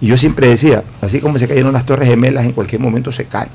[0.00, 3.26] Y yo siempre decía, así como se cayeron las Torres Gemelas, en cualquier momento se
[3.26, 3.50] caen.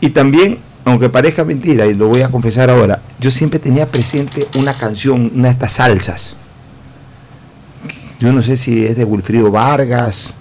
[0.00, 4.46] Y también, aunque parezca mentira, y lo voy a confesar ahora, yo siempre tenía presente
[4.58, 6.36] una canción, una de estas salsas.
[8.20, 10.32] Yo no sé si es de Wilfrido Vargas.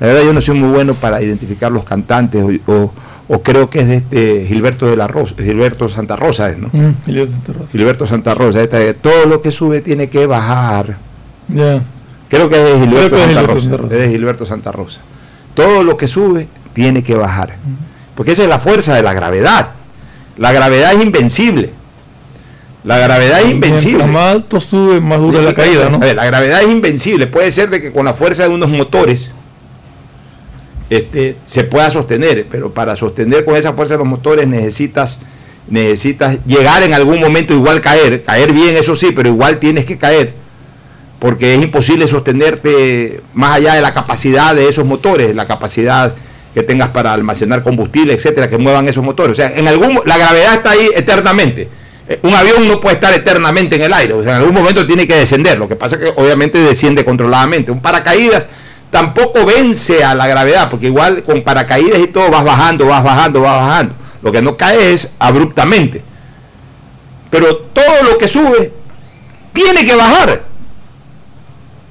[0.00, 2.92] La verdad yo no soy muy bueno para identificar los cantantes o, o-
[3.28, 6.68] o creo que es de este Gilberto de la Rosa, Gilberto Santa Rosa, es, ¿no?
[6.72, 7.68] Mm, Elías Santa Rosa.
[7.70, 10.98] Gilberto Santa Rosa, esta todo lo que sube tiene que bajar.
[11.48, 11.82] Ya.
[12.28, 13.94] Creo que es de Gilberto, Creo que es Santa, Gilberto Rosa, Santa Rosa.
[13.94, 15.00] es de Gilberto Santa Rosa.
[15.54, 17.56] Todo lo que sube tiene que bajar.
[18.14, 19.70] Porque esa es la fuerza de la gravedad.
[20.36, 21.72] La gravedad es invencible.
[22.84, 24.04] La gravedad es invencible.
[24.06, 25.98] Más alto sube, más dura la caída, ¿no?
[25.98, 27.26] La gravedad es invencible.
[27.26, 29.30] Puede ser de que con la fuerza de unos motores
[30.90, 35.20] este, se pueda sostener, pero para sostener con esa fuerza de los motores necesitas,
[35.68, 39.96] necesitas llegar en algún momento igual caer, caer bien, eso sí, pero igual tienes que
[39.96, 40.34] caer,
[41.18, 46.12] porque es imposible sostenerte más allá de la capacidad de esos motores, la capacidad
[46.52, 49.32] que tengas para almacenar combustible, etcétera, que muevan esos motores.
[49.32, 51.70] O sea, en algún la gravedad está ahí eternamente.
[52.08, 54.86] Eh, Un avión no puede estar eternamente en el aire, o sea, en algún momento
[54.86, 55.58] tiene que descender.
[55.58, 57.70] Lo que pasa es que obviamente desciende controladamente.
[57.70, 58.48] Un paracaídas
[58.90, 63.40] tampoco vence a la gravedad, porque igual con paracaídas y todo vas bajando, vas bajando,
[63.40, 63.94] vas bajando.
[64.22, 66.02] Lo que no cae es abruptamente.
[67.30, 68.72] Pero todo lo que sube
[69.52, 70.42] tiene que bajar.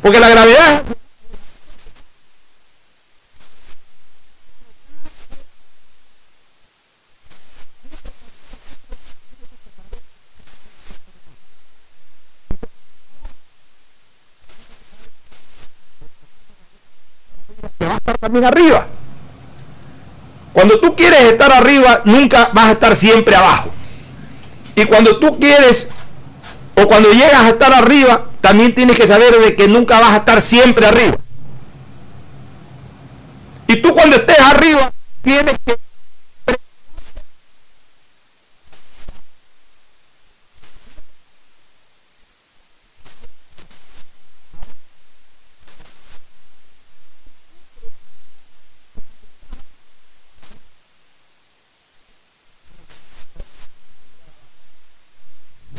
[0.01, 0.83] Porque la gravedad
[17.81, 18.85] te va a estar también arriba.
[20.53, 23.71] Cuando tú quieres estar arriba, nunca vas a estar siempre abajo.
[24.75, 25.89] Y cuando tú quieres,
[26.75, 30.17] o cuando llegas a estar arriba, también tienes que saber de que nunca vas a
[30.17, 31.17] estar siempre arriba.
[33.65, 34.91] Y tú cuando estés arriba,
[35.23, 35.75] tienes que...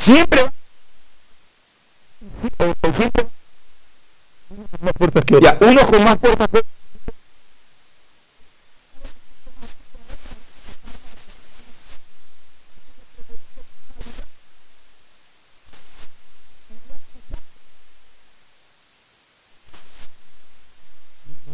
[0.02, 0.40] Siempre...
[2.96, 3.26] siempre
[4.80, 5.40] Más fuertes que.
[5.40, 6.48] Ya, unos con más fuerza.
[6.48, 6.62] que-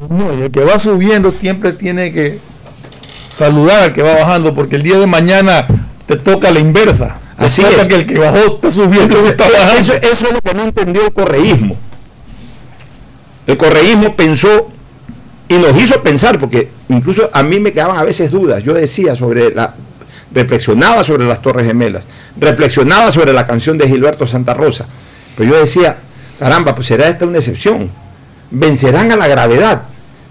[0.08, 2.38] No, y el que va subiendo siempre tiene que
[3.28, 5.66] saludar al que va bajando, porque el día de mañana
[6.06, 7.18] te toca la inversa.
[7.38, 7.86] Así es.
[7.86, 9.78] que el que bajó está subiendo estás bajando.
[9.78, 11.76] Eso, eso es lo que no entendió el correísmo.
[13.46, 14.68] El correísmo pensó
[15.48, 18.62] y nos hizo pensar, porque incluso a mí me quedaban a veces dudas.
[18.62, 19.74] Yo decía sobre la.
[20.34, 22.06] reflexionaba sobre las Torres Gemelas,
[22.38, 24.86] reflexionaba sobre la canción de Gilberto Santa Rosa.
[25.36, 25.96] Pero yo decía,
[26.38, 27.90] caramba, pues será esta una excepción.
[28.50, 29.84] Vencerán a la gravedad,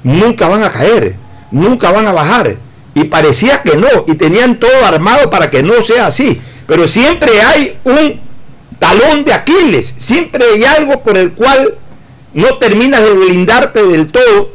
[0.03, 1.15] nunca van a caer,
[1.51, 2.57] nunca van a bajar.
[2.93, 6.39] Y parecía que no, y tenían todo armado para que no sea así.
[6.67, 8.19] Pero siempre hay un
[8.77, 11.75] talón de Aquiles, siempre hay algo por el cual
[12.33, 14.51] no terminas de blindarte del todo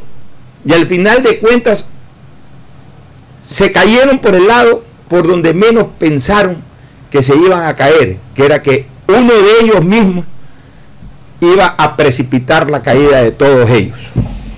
[0.65, 1.89] y al final de cuentas
[3.45, 6.63] se cayeron por el lado por donde menos pensaron
[7.11, 10.25] que se iban a caer, que era que uno de ellos mismos
[11.41, 13.99] iba a precipitar la caída de todos ellos,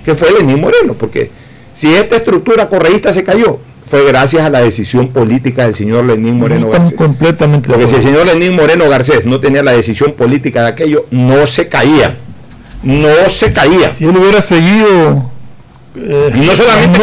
[0.03, 1.31] que fue Lenín Moreno, porque
[1.73, 6.39] si esta estructura correísta se cayó, fue gracias a la decisión política del señor Lenín
[6.39, 6.97] Moreno Estamos Garcés.
[6.97, 11.05] completamente Porque si el señor Lenín Moreno Garcés no tenía la decisión política de aquello,
[11.11, 12.17] no se caía.
[12.81, 13.91] No se caía.
[13.91, 15.31] Si él hubiera seguido
[15.95, 16.99] eh, Y no solamente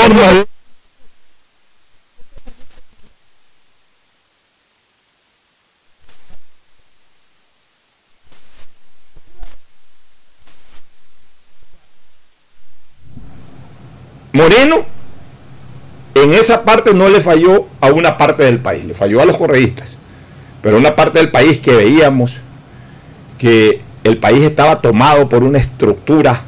[14.32, 14.91] Moreno
[16.14, 19.38] en esa parte no le falló a una parte del país, le falló a los
[19.38, 19.98] correístas,
[20.60, 22.40] pero una parte del país que veíamos
[23.38, 26.40] que el país estaba tomado por una estructura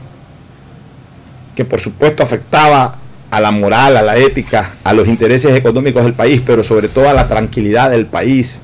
[1.55, 2.99] que por supuesto afectaba
[3.31, 7.09] a la moral, a la ética, a los intereses económicos del país, pero sobre todo
[7.09, 8.59] a la tranquilidad del país,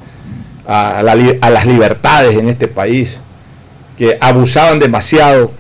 [0.67, 3.19] a, las libertades en este país,
[3.99, 5.53] que abusaban demasiado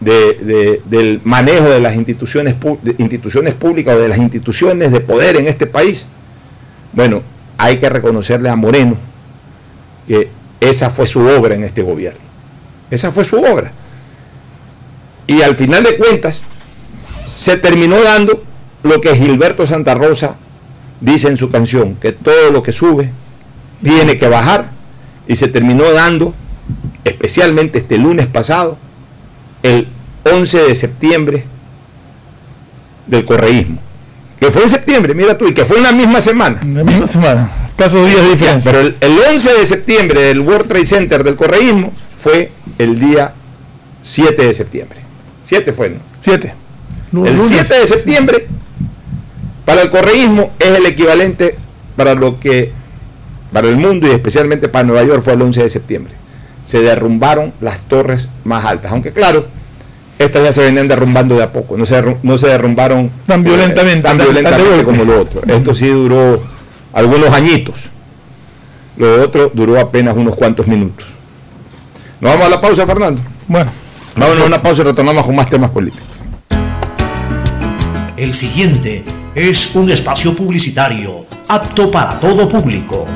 [0.00, 2.56] del manejo de las instituciones,
[2.98, 6.06] instituciones públicas o de las instituciones de poder en este país.
[6.92, 7.22] Bueno,
[7.58, 8.96] hay que reconocerle a Moreno
[10.06, 10.28] que
[10.60, 12.20] esa fue su obra en este gobierno.
[12.90, 13.72] Esa fue su obra.
[15.26, 16.42] Y al final de cuentas,
[17.36, 18.42] se terminó dando
[18.82, 20.36] lo que Gilberto Santa Rosa
[21.00, 23.10] dice en su canción, que todo lo que sube
[23.82, 24.70] tiene que bajar,
[25.26, 26.34] y se terminó dando,
[27.04, 28.78] especialmente este lunes pasado,
[29.64, 29.88] el
[30.24, 31.44] 11 de septiembre
[33.06, 33.78] del correísmo.
[34.38, 36.60] Que fue en septiembre, mira tú, y que fue en la misma semana.
[36.62, 38.70] En la misma semana, caso días de diferencia.
[38.70, 43.32] Pero el, el 11 de septiembre del World Trade Center del correísmo fue el día
[44.02, 44.98] 7 de septiembre.
[45.44, 45.96] 7 fue, ¿no?
[46.20, 46.54] 7.
[47.24, 48.46] El 7 de septiembre,
[49.64, 51.56] para el correísmo, es el equivalente
[51.96, 52.70] para lo que,
[53.52, 56.23] para el mundo y especialmente para Nueva York, fue el 11 de septiembre.
[56.64, 58.90] Se derrumbaron las torres más altas.
[58.90, 59.46] Aunque, claro,
[60.18, 63.50] estas ya se venían derrumbando de a poco, no se, no se derrumbaron tan eh,
[63.50, 65.42] violentamente, tan, violentamente como lo otro.
[65.46, 66.42] Esto sí duró
[66.92, 67.90] algunos añitos.
[68.96, 71.06] Lo otro duró apenas unos cuantos minutos.
[72.20, 73.20] ¿Nos vamos a la pausa, Fernando?
[73.46, 73.70] Bueno.
[74.16, 76.06] Vamos a una pausa y retornamos con más temas políticos.
[78.16, 79.04] El siguiente
[79.34, 83.06] es un espacio publicitario apto para todo público.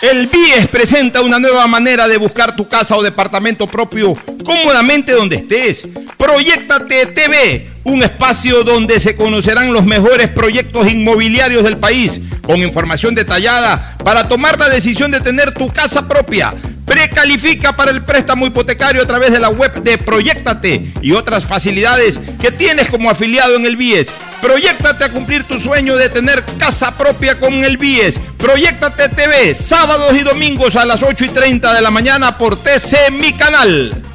[0.00, 4.14] El BIES presenta una nueva manera de buscar tu casa o departamento propio
[4.46, 5.86] cómodamente donde estés.
[6.16, 13.14] Proyectate TV, un espacio donde se conocerán los mejores proyectos inmobiliarios del país, con información
[13.14, 16.54] detallada para tomar la decisión de tener tu casa propia.
[16.90, 22.18] Precalifica para el préstamo hipotecario a través de la web de Proyectate y otras facilidades
[22.40, 24.08] que tienes como afiliado en el BIES.
[24.42, 28.18] Proyectate a cumplir tu sueño de tener casa propia con el BIES.
[28.36, 33.12] Proyectate TV, sábados y domingos a las 8 y 30 de la mañana por TC
[33.12, 34.09] Mi Canal.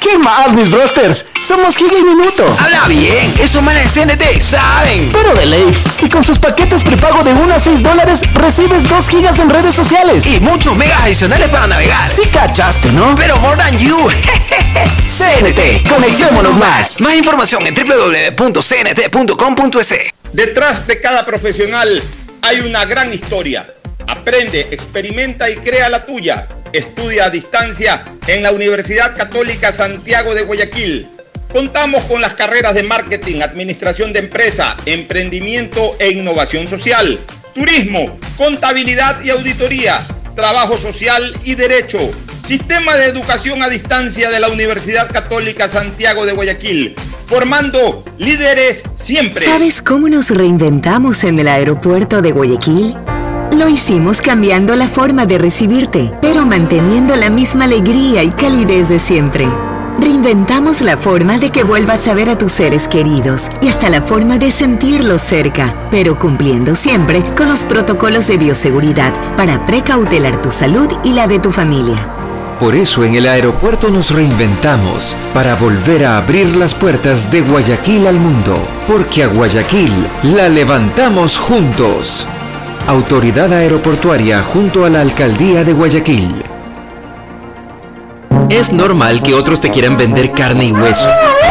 [0.00, 1.26] ¿Qué más, mis brosters?
[1.40, 2.56] Somos Giga y Minuto.
[2.58, 5.10] Habla bien, eso manes de CNT saben.
[5.12, 5.74] Pero de ley.
[6.00, 9.74] Y con sus paquetes prepago de 1 a 6 dólares, recibes 2 gigas en redes
[9.74, 10.26] sociales.
[10.26, 12.08] Y muchos megas adicionales para navegar.
[12.08, 13.14] Sí cachaste, ¿no?
[13.14, 14.08] Pero more than you.
[15.06, 16.98] CNT, conectémonos más.
[17.00, 18.54] Más información en www.cnt.com.es.
[20.32, 22.02] Detrás de cada profesional
[22.40, 23.66] hay una gran historia.
[24.10, 26.48] Aprende, experimenta y crea la tuya.
[26.72, 31.08] Estudia a distancia en la Universidad Católica Santiago de Guayaquil.
[31.52, 37.20] Contamos con las carreras de marketing, administración de empresa, emprendimiento e innovación social,
[37.54, 40.00] turismo, contabilidad y auditoría,
[40.34, 41.98] trabajo social y derecho.
[42.44, 46.96] Sistema de educación a distancia de la Universidad Católica Santiago de Guayaquil,
[47.26, 49.44] formando líderes siempre.
[49.44, 52.96] ¿Sabes cómo nos reinventamos en el aeropuerto de Guayaquil?
[53.60, 58.98] Lo hicimos cambiando la forma de recibirte, pero manteniendo la misma alegría y calidez de
[58.98, 59.46] siempre.
[60.00, 64.00] Reinventamos la forma de que vuelvas a ver a tus seres queridos y hasta la
[64.00, 70.50] forma de sentirlos cerca, pero cumpliendo siempre con los protocolos de bioseguridad para precautelar tu
[70.50, 71.98] salud y la de tu familia.
[72.58, 78.06] Por eso en el aeropuerto nos reinventamos para volver a abrir las puertas de Guayaquil
[78.06, 78.56] al mundo,
[78.88, 79.92] porque a Guayaquil
[80.34, 82.26] la levantamos juntos.
[82.90, 86.42] Autoridad Aeroportuaria junto a la Alcaldía de Guayaquil.
[88.48, 91.08] Es normal que otros te quieran vender carne y hueso.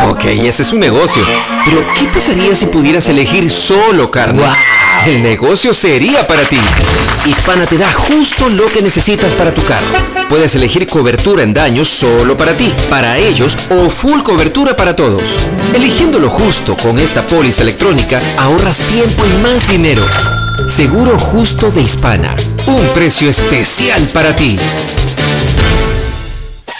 [0.09, 1.25] Ok, ese es su negocio.
[1.63, 4.43] Pero, ¿qué pasaría si pudieras elegir solo carne?
[5.07, 6.59] El negocio sería para ti.
[7.25, 9.87] Hispana te da justo lo que necesitas para tu carro.
[10.27, 15.37] Puedes elegir cobertura en daños solo para ti, para ellos o full cobertura para todos.
[15.73, 20.03] Eligiendo lo justo con esta póliza electrónica, ahorras tiempo y más dinero.
[20.67, 22.35] Seguro justo de Hispana.
[22.67, 24.57] Un precio especial para ti.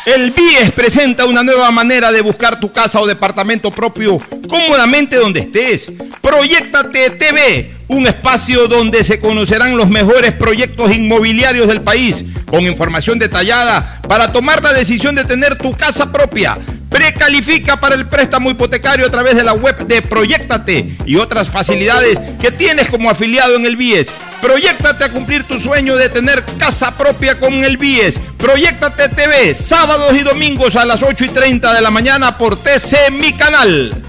[0.06, 4.18] El BIES presenta una nueva manera de buscar tu casa o departamento propio
[4.48, 5.92] cómodamente donde estés.
[6.22, 13.20] Proyectate TV, un espacio donde se conocerán los mejores proyectos inmobiliarios del país, con información
[13.20, 16.58] detallada para tomar la decisión de tener tu casa propia.
[16.90, 22.20] Precalifica para el préstamo hipotecario a través de la web de Proyectate y otras facilidades
[22.42, 24.12] que tienes como afiliado en el BIES.
[24.42, 28.20] Proyectate a cumplir tu sueño de tener casa propia con el BIES.
[28.38, 33.12] Proyectate TV, sábados y domingos a las 8 y 30 de la mañana por TC
[33.12, 34.09] Mi Canal.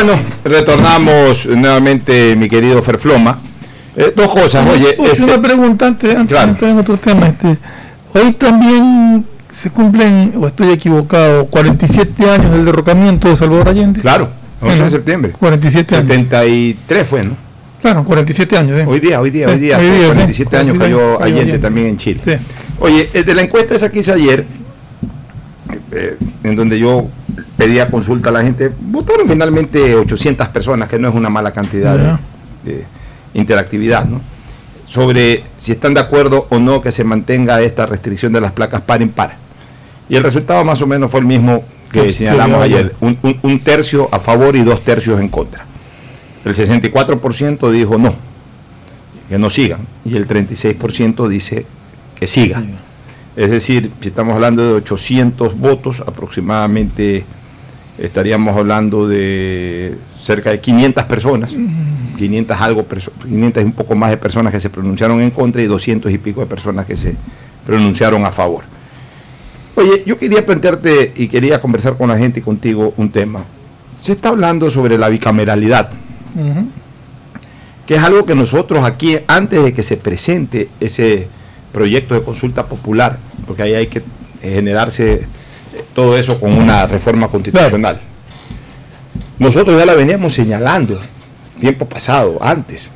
[0.00, 3.36] Bueno, retornamos nuevamente, mi querido Ferfloma.
[3.96, 4.94] Eh, dos cosas, oye.
[4.96, 6.46] Uy, este- una pregunta antes, antes Claro.
[6.46, 7.26] de entrar en otro tema.
[7.26, 7.58] Este,
[8.14, 14.00] hoy también se cumplen, o estoy equivocado, 47 años del derrocamiento de Salvador Allende.
[14.00, 14.28] Claro,
[14.60, 15.32] 11 de Bueno, septiembre.
[15.36, 16.06] 47 años.
[16.06, 17.32] 73 fue, ¿no?
[17.82, 18.78] Claro, 47 años.
[18.78, 18.84] ¿eh?
[18.86, 20.04] Hoy día, hoy día, Sí, hoy día, hoy día, sí.
[20.14, 21.58] 47 años 47 cayó cayó Allende, Allende.
[21.58, 22.20] también en Chile.
[22.24, 22.32] Sí.
[22.78, 24.46] Oye, eh, de la encuesta esa que hice ayer,
[25.90, 27.08] eh, en donde yo
[27.58, 32.18] pedía consulta a la gente, votaron finalmente 800 personas, que no es una mala cantidad
[32.64, 32.84] de,
[33.34, 34.20] interactividad, ¿no?
[34.86, 38.80] Sobre si están de acuerdo o no que se mantenga esta restricción de las placas
[38.80, 39.36] par impar.
[40.08, 42.94] Y el resultado más o menos fue el mismo que señalamos que ayer, ayer.
[43.00, 45.66] un, un- un tercio a favor y dos tercios en contra.
[46.44, 48.14] El 64% dijo no,
[49.28, 51.66] que no sigan, y el 36% dice
[52.18, 52.78] que sigan.
[53.36, 57.24] Es decir, si estamos hablando de 800 votos, aproximadamente
[57.98, 61.54] estaríamos hablando de cerca de 500 personas,
[62.16, 65.62] 500 algo, perso- 500 y un poco más de personas que se pronunciaron en contra
[65.62, 67.16] y 200 y pico de personas que se
[67.66, 68.64] pronunciaron a favor.
[69.76, 73.44] Oye, yo quería plantearte y quería conversar con la gente y contigo un tema.
[74.00, 75.90] Se está hablando sobre la bicameralidad
[77.86, 81.26] que es algo que nosotros aquí, antes de que se presente ese
[81.72, 84.02] proyecto de consulta popular, porque ahí hay que
[84.42, 85.26] generarse
[85.94, 87.98] todo eso con una reforma constitucional.
[89.38, 90.98] Nosotros ya la veníamos señalando
[91.60, 92.90] tiempo pasado, antes.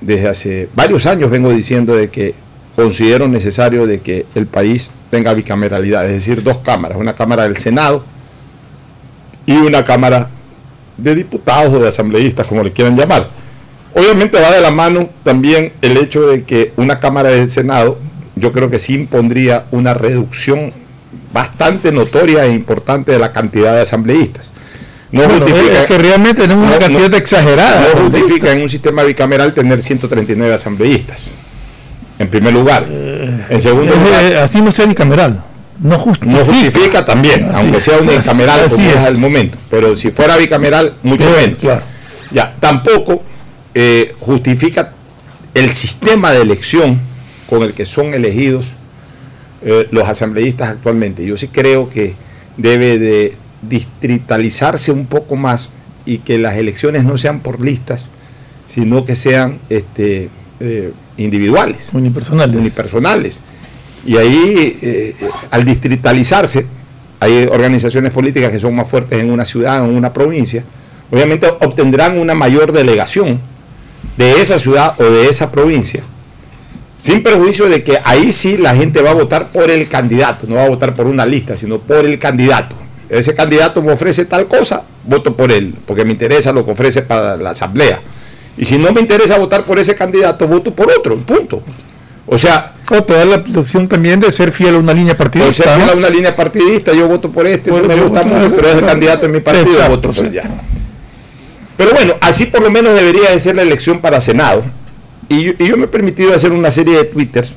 [0.00, 2.34] Desde hace varios años vengo diciendo de que
[2.74, 7.56] considero necesario de que el país tenga bicameralidad, es decir, dos cámaras, una cámara del
[7.56, 8.04] Senado
[9.46, 10.28] y una cámara
[10.96, 13.28] de diputados o de asambleístas, como le quieran llamar.
[13.94, 17.98] Obviamente va de la mano también el hecho de que una Cámara del Senado,
[18.34, 20.72] yo creo que sí impondría una reducción
[21.40, 24.50] bastante notoria e importante de la cantidad de asambleístas.
[25.12, 27.80] No Bueno, justifica, es que realmente tenemos una cantidad no- exagerada.
[27.94, 31.18] no justifica en un sistema bicameral tener 139 asambleístas.
[32.18, 32.86] En primer lugar.
[32.88, 35.42] En segundo Eh, lugar, eh, así no sea bicameral.
[35.78, 36.38] No justifica.
[36.38, 39.02] no justifica también, Así aunque sea unicameral Así como es es.
[39.02, 39.58] al momento.
[39.70, 41.58] Pero si fuera bicameral, mucho Claro, menos.
[41.60, 41.82] claro.
[42.32, 43.22] Ya, tampoco
[43.74, 44.92] eh, justifica
[45.52, 46.98] el sistema de elección
[47.46, 48.68] con el que son elegidos
[49.68, 51.26] eh, los asambleístas actualmente.
[51.26, 52.14] Yo sí creo que
[52.56, 55.70] debe de distritalizarse un poco más
[56.04, 58.04] y que las elecciones no sean por listas,
[58.68, 62.56] sino que sean este, eh, individuales Unipersonales.
[62.56, 63.38] unipersonales.
[64.06, 65.16] Y ahí, eh,
[65.50, 66.64] al distritalizarse,
[67.18, 70.62] hay organizaciones políticas que son más fuertes en una ciudad o en una provincia,
[71.10, 73.40] obviamente obtendrán una mayor delegación
[74.16, 76.04] de esa ciudad o de esa provincia,
[76.96, 80.56] sin perjuicio de que ahí sí la gente va a votar por el candidato, no
[80.56, 82.74] va a votar por una lista, sino por el candidato.
[83.08, 87.02] Ese candidato me ofrece tal cosa, voto por él, porque me interesa lo que ofrece
[87.02, 88.00] para la asamblea.
[88.58, 91.62] Y si no me interesa votar por ese candidato, voto por otro, punto.
[92.26, 95.50] O sea, o te da la opción también de ser fiel a una línea partidista.
[95.50, 95.92] O ser fiel ¿no?
[95.92, 98.86] a una línea partidista, yo voto por este, no me gusta mucho, pero es el
[98.86, 100.32] candidato en mi partido, Exacto, voto por sí.
[100.32, 100.44] ya.
[101.76, 104.64] Pero bueno, así por lo menos debería de ser la elección para Senado.
[105.28, 107.54] Y yo, y yo me he permitido hacer una serie de twitters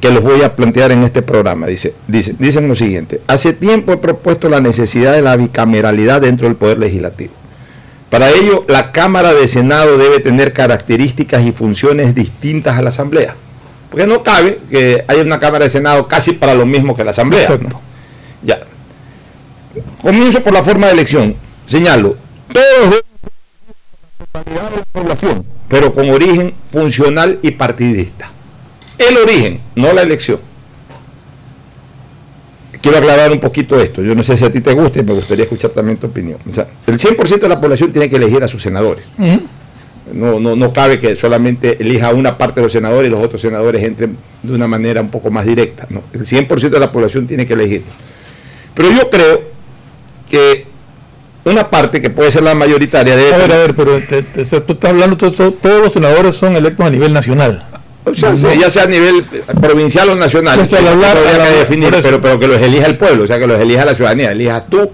[0.00, 1.66] que los voy a plantear en este programa.
[1.66, 6.48] Dice, dice, dicen lo siguiente, hace tiempo he propuesto la necesidad de la bicameralidad dentro
[6.48, 7.32] del Poder Legislativo.
[8.10, 13.36] Para ello, la Cámara de Senado debe tener características y funciones distintas a la Asamblea.
[13.90, 17.12] Porque no cabe que haya una Cámara de Senado casi para lo mismo que la
[17.12, 17.48] Asamblea.
[18.42, 18.60] Ya.
[20.02, 21.36] Comienzo por la forma de elección.
[21.66, 22.16] Señalo,
[22.52, 23.02] todos deben
[24.34, 28.30] ser de la población, pero con origen funcional y partidista.
[28.98, 30.38] El origen, no la elección.
[32.82, 34.02] Quiero aclarar un poquito esto.
[34.02, 36.38] Yo no sé si a ti te gusta y me gustaría escuchar también tu opinión.
[36.46, 39.06] O sea, el 100% de la población tiene que elegir a sus senadores.
[40.12, 43.40] No, no, no cabe que solamente elija una parte de los senadores y los otros
[43.40, 45.86] senadores entren de una manera un poco más directa.
[45.88, 47.82] No, el 100% de la población tiene que elegir.
[48.74, 49.40] Pero yo creo
[50.28, 50.66] que
[51.44, 54.40] una parte que puede ser la mayoritaria debe A ver, a ver, pero te- tú
[54.72, 57.66] estás hablando, to- to- todos los senadores son electos a nivel nacional.
[58.04, 59.24] o sea, ya sea a nivel
[59.60, 62.96] provincial o nacional, Pues que hablar- habría que definir, pero, pero que los elija el
[62.96, 64.90] pueblo, o sea, que los elija la ciudadanía, elijas tú.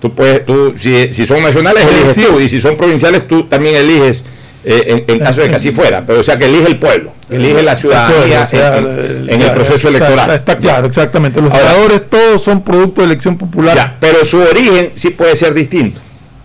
[0.00, 2.24] Tú puedes, tú, si, si son nacionales, eliges sí.
[2.28, 4.24] tú, y si son provinciales, tú también eliges,
[4.64, 7.12] eh, en, en caso de que así fuera, pero o sea, que elige el pueblo,
[7.28, 10.30] elige la ciudadanía en, el proceso está- electoral.
[10.30, 11.40] Está, claro, exactamente.
[11.40, 13.76] Los senadores todos son producto de elección popular.
[13.76, 16.00] Ya, pero su origen sí puede ser distinto.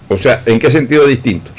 [0.10, 1.52] O sea, ¿en qué sentido distinto?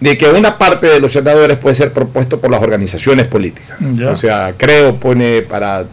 [0.00, 3.76] De que una parte de los senadores puede ser propuesto por las organizaciones políticas.
[3.94, 4.10] Ya.
[4.10, 5.84] O sea, creo pone para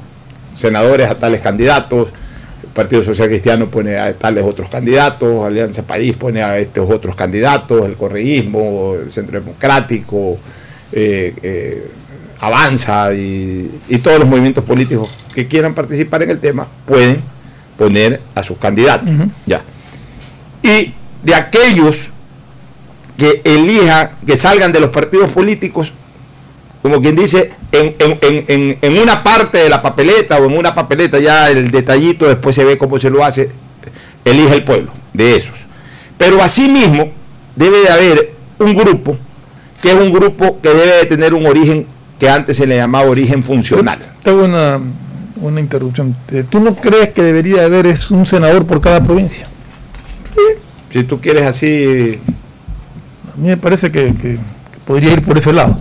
[0.57, 2.09] senadores a tales candidatos,
[2.79, 7.85] Partido Social Cristiano pone a tales otros candidatos, Alianza País pone a estos otros candidatos,
[7.85, 10.37] el correísmo, el Centro Democrático,
[10.93, 11.91] eh, eh,
[12.39, 17.21] Avanza y, y todos los movimientos políticos que quieran participar en el tema pueden
[17.77, 19.09] poner a sus candidatos.
[19.45, 19.61] Ya.
[20.63, 22.11] Y de aquellos
[23.17, 25.91] que elijan, que salgan de los partidos políticos,
[26.81, 30.57] como quien dice, en, en- en- en- en una parte de la papeleta o en
[30.57, 33.49] una papeleta, ya el detallito después se ve cómo se lo hace,
[34.25, 35.55] elige el pueblo de esos.
[36.17, 37.09] Pero asimismo
[37.55, 39.17] debe de haber un grupo,
[39.81, 41.85] que es un grupo que debe de tener un origen
[42.17, 43.99] que antes se le llamaba origen funcional.
[44.23, 44.79] Te hago una,
[45.41, 46.15] una interrupción.
[46.31, 49.47] Eh, ¿Tú no crees que debería haber es un senador por cada provincia?
[50.89, 52.19] Si tú quieres así,
[53.33, 55.79] A mí me parece que, que- que podría ir por ese lado.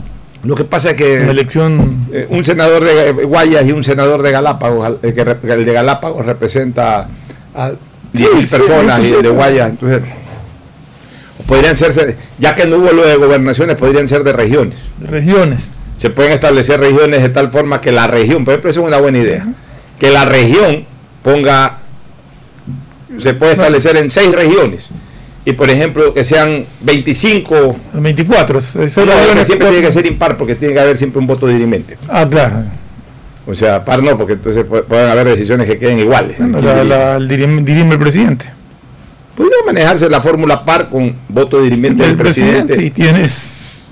[0.49, 1.21] Lo que pasa es que...
[1.21, 2.07] Una elección.
[2.11, 5.65] Eh, un senador de Guayas y un senador de Galápagos, al- el, que rep- el
[5.67, 7.07] de Galápagos representa
[7.55, 7.77] a 10.000
[8.15, 9.29] sí, personas y el de.
[9.29, 10.01] Guayas, entonces
[11.47, 14.79] podrían ser, ya que no hubo lo de gobernaciones, podrían ser de regiones.
[14.99, 15.73] de regiones.
[15.99, 18.99] Se pueden establecer regiones de tal forma que la región, por ejemplo, eso es una
[18.99, 19.47] buena idea,
[19.99, 20.85] que la región
[21.23, 21.79] ponga,
[23.19, 24.89] se puede establecer en seis regiones
[25.45, 28.59] y por ejemplo que sean 25 24.
[28.59, 31.19] es- es- no, es que siempre tiene que ser impar porque tiene que haber siempre
[31.21, 31.97] un voto dirimente.
[32.09, 32.57] Ah, claro.
[33.47, 36.37] O sea, par no, porque entonces pu- pueden haber decisiones que queden iguales.
[36.39, 38.45] Bueno, ¿Quién la- la- el dirim- dirime el presidente.
[39.35, 42.75] Podría manejarse la fórmula par con voto dirimente El del presidente.
[42.75, 43.85] presidente y tienes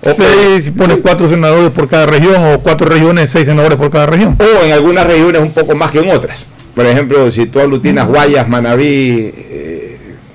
[0.00, 4.06] O seis, pones cuatro senadores por cada región o cuatro regiones, seis senadores por cada
[4.06, 4.36] región.
[4.40, 6.44] O en algunas regiones un poco más que en otras.
[6.74, 9.73] Por ejemplo, si tú aglutinas Guayas, Manabí, eh,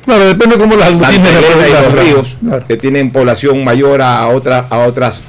[0.10, 2.66] Claro, depende cómo las Santa Elena y los claro, ríos, claro.
[2.68, 5.22] que tienen población mayor a, otra, a otras.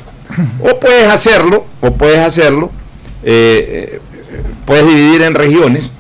[0.61, 2.71] O puedes hacerlo, o puedes hacerlo,
[3.23, 4.01] eh, eh,
[4.65, 5.91] puedes dividir en regiones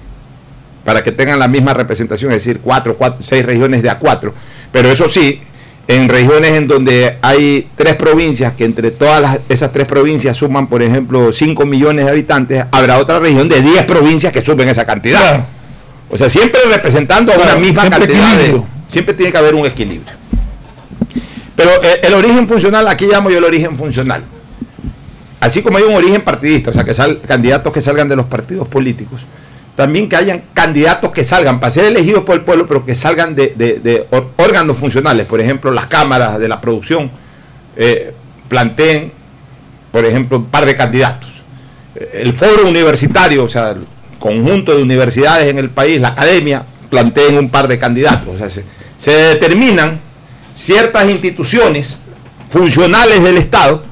[0.84, 4.32] para que tengan la misma representación, es decir, cuatro, cuatro, seis regiones de a cuatro.
[4.72, 5.40] Pero eso sí,
[5.86, 10.68] en regiones en donde hay tres provincias, que entre todas las- esas tres provincias suman,
[10.68, 14.86] por ejemplo, 5 millones de habitantes, habrá otra región de 10 provincias que sumen esa
[14.86, 15.20] cantidad.
[15.20, 15.44] Claro.
[16.10, 18.62] O sea, siempre representando a una Claro, misma cantidad de-.
[18.86, 20.12] Siempre tiene que haber un equilibrio.
[21.54, 24.24] Pero eh, el origen funcional, aquí llamo yo el origen funcional.
[25.40, 28.26] Así como hay un origen partidista, o sea, que sal, candidatos que salgan de los
[28.26, 29.20] partidos políticos,
[29.74, 33.34] también que hayan candidatos que salgan para ser elegidos por el pueblo, pero que salgan
[33.34, 34.06] de, de-
[34.36, 37.10] órganos funcionales, por ejemplo, las cámaras de la producción,
[37.76, 38.12] eh,
[38.48, 39.12] planteen,
[39.92, 41.30] por ejemplo, un par de candidatos.
[42.12, 43.74] el foro universitario, o sea,
[44.20, 48.36] conjunto de universidades en el país, la academia, planteen un par de candidatos.
[48.98, 49.98] Se determinan
[50.54, 51.98] ciertas instituciones
[52.48, 53.82] funcionales del Estado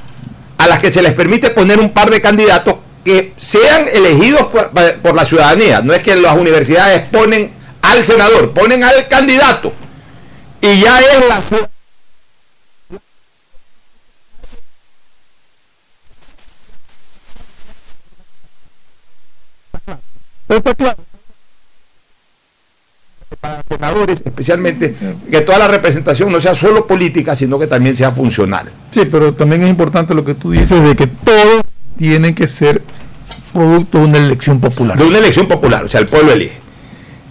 [0.59, 4.71] a las que se les permite poner un par de candidatos que sean elegidos por,
[5.03, 5.81] por la ciudadanía.
[5.81, 7.53] No es que las universidades ponen
[7.83, 9.73] al senador, ponen al candidato.
[10.61, 11.41] Y ya es la
[20.49, 20.97] Está claro.
[23.41, 24.95] Para senadores, especialmente,
[25.31, 28.71] que toda la representación no sea solo política, sino que también sea funcional.
[28.91, 31.61] Sí, pero también es importante lo que tú dices de que todo
[31.99, 32.83] tiene que ser
[33.53, 34.97] producto de una elección popular.
[34.97, 36.59] De una elección popular, o sea, el pueblo elige.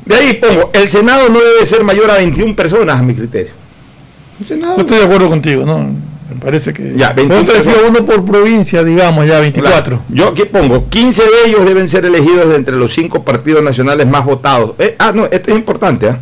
[0.05, 3.53] De ahí pongo, el Senado no debe ser mayor a 21 personas, a mi criterio.
[4.59, 5.89] No estoy de acuerdo contigo, ¿no?
[6.37, 6.93] Me parece que.
[6.95, 9.97] Ya, 21 decía uno por provincia, digamos, ya 24.
[9.97, 10.03] Claro.
[10.09, 14.07] Yo aquí pongo, 15 de ellos deben ser elegidos de entre los cinco partidos nacionales
[14.07, 14.75] más votados.
[14.77, 16.15] Eh, ah, no, esto es importante, ¿eh?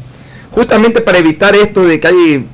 [0.52, 2.46] Justamente para evitar esto de que hay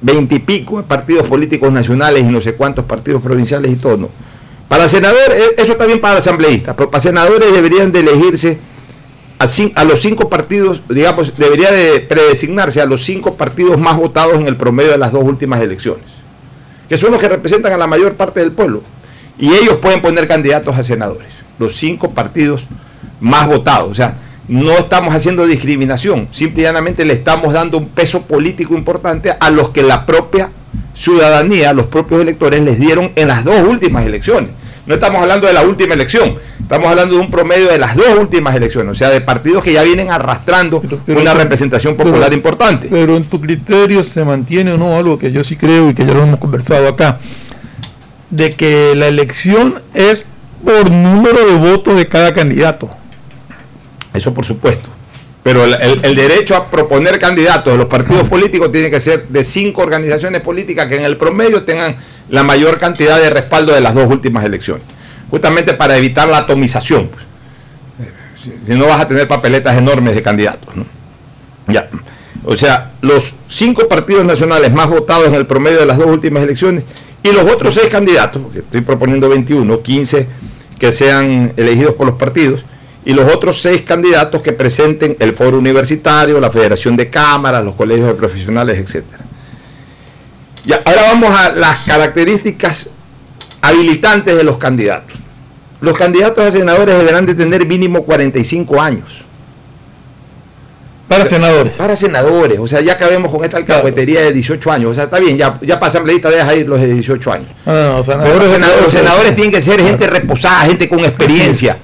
[0.00, 4.08] 20 y pico partidos políticos nacionales y no sé cuántos partidos provinciales y todo, ¿no?
[4.68, 8.58] Para senadores, eh, eso bien para asambleístas, pero para senadores deberían de elegirse
[9.40, 14.38] a, a, los cinco partidos, digamos, debería de predesignarse a los cinco partidos más votados
[14.38, 16.11] en el promedio de las dos últimas elecciones
[16.88, 18.82] que son los que representan a la mayor parte del pueblo.
[19.38, 22.66] Y ellos pueden poner candidatos a senadores, los cinco partidos
[23.20, 23.90] más votados.
[23.90, 24.16] O sea,
[24.48, 29.82] no estamos haciendo discriminación, simplemente le estamos dando un peso político importante a los que
[29.82, 30.50] la propia
[30.94, 34.50] ciudadanía, los propios electores les dieron en las dos últimas elecciones.
[34.86, 36.34] No estamos hablando de la última elección,
[36.72, 39.74] estamos hablando de un promedio de las dos últimas elecciones, o sea, de partidos que
[39.74, 42.88] ya vienen arrastrando Pero- pero una representación popular pero- importante.
[42.90, 46.06] Pero en tu criterio se mantiene o no algo que yo sí creo y que
[46.06, 47.18] ya lo hemos conversado acá,
[48.30, 50.24] de que la elección es
[50.64, 52.88] por número de votos de cada candidato.
[54.14, 54.88] Eso por supuesto.
[55.42, 59.28] Pero el, el- el derecho a proponer candidatos de los partidos políticos tiene que ser
[59.28, 61.96] de cinco organizaciones políticas que en el promedio tengan
[62.30, 64.84] la mayor cantidad de respaldo de las dos últimas elecciones.
[65.32, 67.08] Justamente para evitar la atomización.
[68.66, 70.76] Si, no vas a tener papeletas enormes de candidatos.
[70.76, 70.84] ¿no?
[71.68, 71.88] Ya.
[72.44, 76.42] O sea, los cinco partidos nacionales más votados en el promedio de las dos últimas
[76.42, 76.84] elecciones
[77.22, 80.26] y los otros seis candidatos, porque estoy proponiendo 21, 15
[80.78, 82.66] que sean elegidos por los partidos,
[83.06, 87.74] y los otros seis candidatos que presenten el foro universitario, la Federación de Cámaras, los
[87.74, 89.24] colegios de profesionales, etcétera.
[90.66, 92.90] Ya, ahora vamos a las características
[93.62, 95.21] habilitantes de los candidatos.
[95.82, 99.24] Los candidatos a senadores deberán de tener mínimo 45 años.
[101.08, 101.76] Para senadores.
[101.76, 104.92] Para senadores, o sea, ya acabemos con esta alcahuetería de 18 años.
[104.92, 107.48] O sea, está bien, ya, ya para asambleísta deja ir los de 18 años.
[107.66, 110.88] No, no, no, Pero senadores, los, senadores, los senadores tienen que ser gente reposada, gente
[110.88, 111.76] con experiencia,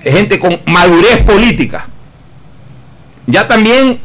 [0.00, 1.88] gente con madurez política.
[3.26, 3.98] Ya también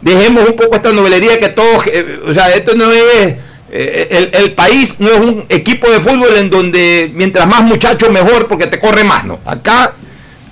[0.00, 3.36] dejemos un poco esta novelería que todos, eh, o sea, esto no es,
[3.70, 8.46] el, el país no es un equipo de fútbol en donde mientras más muchachos mejor
[8.46, 9.40] porque te corre más, ¿no?
[9.44, 9.92] Acá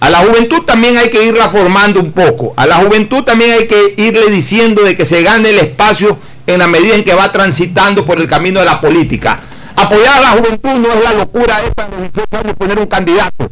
[0.00, 3.66] a la juventud también hay que irla formando un poco, a la juventud también hay
[3.66, 7.32] que irle diciendo de que se gane el espacio en la medida en que va
[7.32, 9.40] transitando por el camino de la política.
[9.76, 12.86] Apoyar a la juventud no es la locura esta de los 18 años poner un
[12.86, 13.50] candidato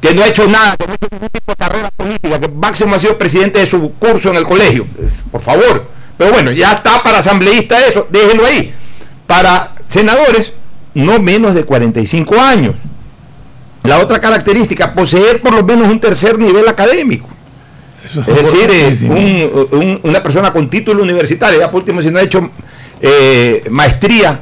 [0.00, 1.28] que no ha hecho nada, que no ha hecho ningún
[1.58, 4.86] carrera política, que máximo ha sido presidente de su curso en el colegio.
[5.32, 5.95] Por favor.
[6.18, 8.72] Pero bueno, ya está para asambleísta eso, déjenlo ahí.
[9.26, 10.52] Para senadores,
[10.94, 12.74] no menos de 45 años.
[13.82, 17.28] La otra característica, poseer por lo menos un tercer nivel académico.
[18.02, 22.10] Eso Es decir, eh, un- un- una persona con título universitario, ya por último, si
[22.10, 22.50] no ha hecho
[23.00, 24.40] eh, maestría,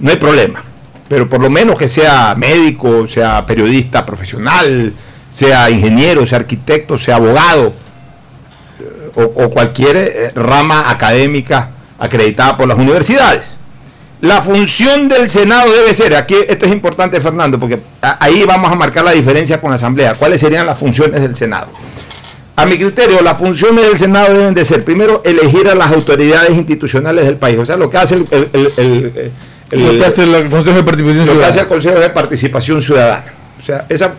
[0.00, 0.62] no hay problema.
[1.08, 4.92] Pero por lo menos que sea médico, sea periodista profesional,
[5.30, 7.72] sea ingeniero, sea arquitecto, sea abogado, eh,
[9.18, 13.56] o, o cualquier eh, rama académica acreditada por las universidades.
[14.20, 18.70] La función del Senado debe ser, aquí esto es importante Fernando, porque a- ahí vamos
[18.72, 20.14] a marcar la diferencia con la Asamblea.
[20.14, 21.68] ¿Cuáles serían las funciones del Senado?
[22.56, 26.56] A mi criterio, las funciones del Senado deben de ser, primero, elegir a las autoridades
[26.56, 27.58] institucionales del país.
[27.58, 29.32] O sea, lo que hace el, el- el- el-
[29.70, 32.82] el- Lo que hace el Consejo de Participación lo que hace el Consejo de Participación
[32.82, 33.24] Ciudadana.
[33.60, 34.14] O sea, esa,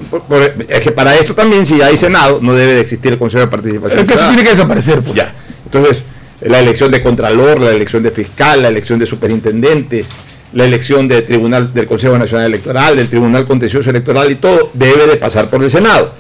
[0.67, 3.47] es que para esto también, si hay Senado, no debe de existir el Consejo de
[3.47, 5.01] Participación Es que eso tiene que desaparecer.
[5.01, 5.15] pues.
[5.15, 5.33] Ya.
[5.65, 6.03] Entonces,
[6.41, 10.07] la elección de Contralor, la elección de Fiscal, la elección de Superintendentes,
[10.53, 15.07] la elección del Tribunal del Consejo Nacional Electoral, del Tribunal Contencioso Electoral y todo debe
[15.07, 16.11] de pasar por el Senado.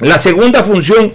[0.00, 1.12] La segunda función,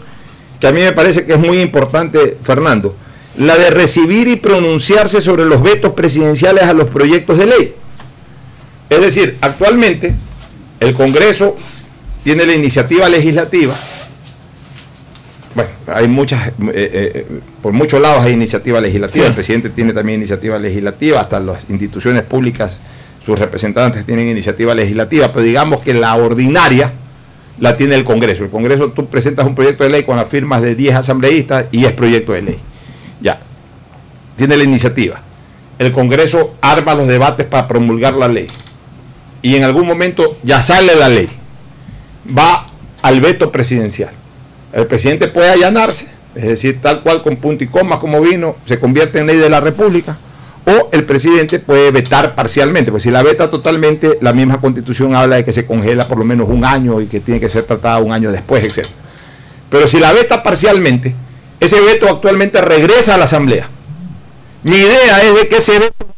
[0.59, 2.95] que a mí me parece que es muy importante, Fernando,
[3.37, 7.75] la de recibir y pronunciarse sobre los vetos presidenciales a los proyectos de ley.
[8.89, 10.15] Es decir, actualmente
[10.79, 11.55] El Congreso
[12.23, 13.75] tiene la iniciativa legislativa.
[15.55, 17.25] Bueno, hay muchas, eh, eh,
[17.61, 19.25] por muchos lados hay iniciativa legislativa.
[19.25, 19.29] Sí.
[19.29, 22.79] El presidente tiene también iniciativa legislativa, hasta las instituciones públicas,
[23.23, 26.93] sus representantes tienen iniciativa legislativa, pero digamos que la ordinaria
[27.59, 28.43] la tiene el Congreso.
[28.43, 31.85] El Congreso tú presentas un proyecto de ley con las firmas de 10 asambleístas y
[31.85, 32.59] es proyecto de ley.
[33.21, 33.39] Ya,
[34.35, 35.21] tiene la iniciativa.
[35.77, 38.47] El Congreso arma los debates para promulgar la ley.
[39.41, 41.29] Y en algún momento ya sale la ley.
[42.37, 42.65] Va
[43.01, 44.11] al veto presidencial.
[44.73, 48.79] El presidente puede allanarse, es decir, tal cual con punto y coma como vino, se
[48.79, 50.17] convierte en ley de la República.
[50.65, 55.37] O el presidente puede vetar parcialmente, pues si la veta totalmente, la misma constitución habla
[55.37, 57.99] de que se congela por lo menos un año y que tiene que ser tratada
[57.99, 58.85] un año después, etc.
[59.69, 61.15] Pero si la veta parcialmente,
[61.59, 63.67] ese veto actualmente regresa a la Asamblea.
[64.63, 66.08] Mi idea es de que ese veto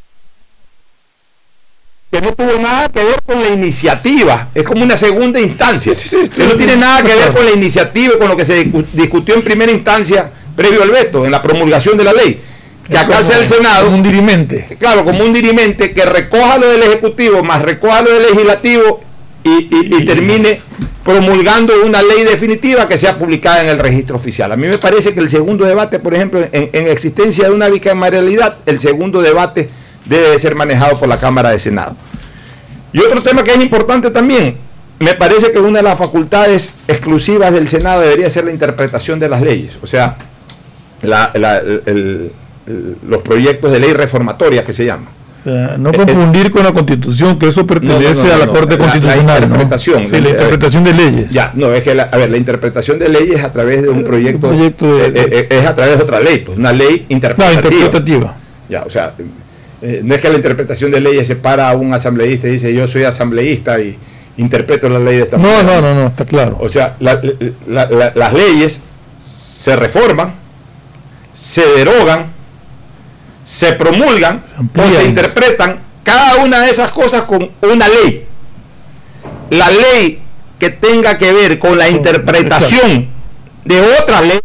[2.12, 5.93] que no tuvo nada que ver con la iniciativa, es como una segunda instancia,
[6.36, 9.34] que no tiene nada que ver con la iniciativa con lo que se discu- discutió
[9.36, 12.41] en primera instancia previo al veto, en la promulgación de la ley.
[12.89, 14.66] Que acá sea el Senado, como un dirimente.
[14.78, 18.99] claro, como un dirimente que recoja lo del Ejecutivo, más recoja lo del Legislativo
[19.45, 20.59] y, y- y termine
[21.05, 24.51] promulgando una ley definitiva que sea publicada en el registro oficial.
[24.51, 27.70] A mí me parece que el segundo debate, por ejemplo, en, en existencia de una
[27.70, 29.70] bicameralidad, el segundo debate
[30.05, 31.95] debe de ser manejado por la Cámara de Senado.
[32.93, 34.57] Y otro tema que es importante también,
[34.99, 39.29] me parece que una de las facultades exclusivas del Senado debería ser la interpretación de
[39.29, 40.17] las leyes, o sea,
[41.01, 42.31] la- la- el- el-
[42.67, 45.07] el- los proyectos de ley reformatoria que se llaman.
[45.79, 48.77] No confundir con la constitución, que eso pertenece No, no, no, a la no, Corte
[48.77, 49.39] la- la Constitucional.
[49.39, 49.45] ¿no?
[49.47, 51.31] interpretación, Sí, la la- interpretación de leyes.
[51.31, 54.03] Ya, no, es que, la, a ver, la interpretación de leyes a través de un
[54.03, 57.15] proyecto, proyecto de- eh, eh, es a través de otra ley, pues una ley No,
[57.15, 57.53] interpretativa.
[57.69, 58.35] interpretativa.
[58.69, 59.13] Ya, o sea,
[59.82, 62.73] eh, no es que la interpretación de leyes se para a un asambleísta y dice
[62.73, 63.97] yo soy asambleísta y
[64.38, 65.63] interpreto la ley de esta No, manera.
[65.63, 66.57] no, no, no, está claro.
[66.59, 67.19] O sea, la-
[67.67, 68.79] la- la- las leyes
[69.19, 70.34] se reforman,
[71.34, 72.27] se derogan,
[73.43, 74.41] se promulgan
[74.77, 78.25] o se interpretan cada una de esas cosas con una ley.
[79.49, 80.19] La ley
[80.59, 83.07] que tenga que ver con la interpretación
[83.65, 84.39] de otra ley,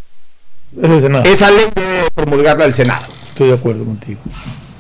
[1.25, 3.05] esa ley debe promulgarla el Senado.
[3.29, 4.21] Estoy de acuerdo contigo.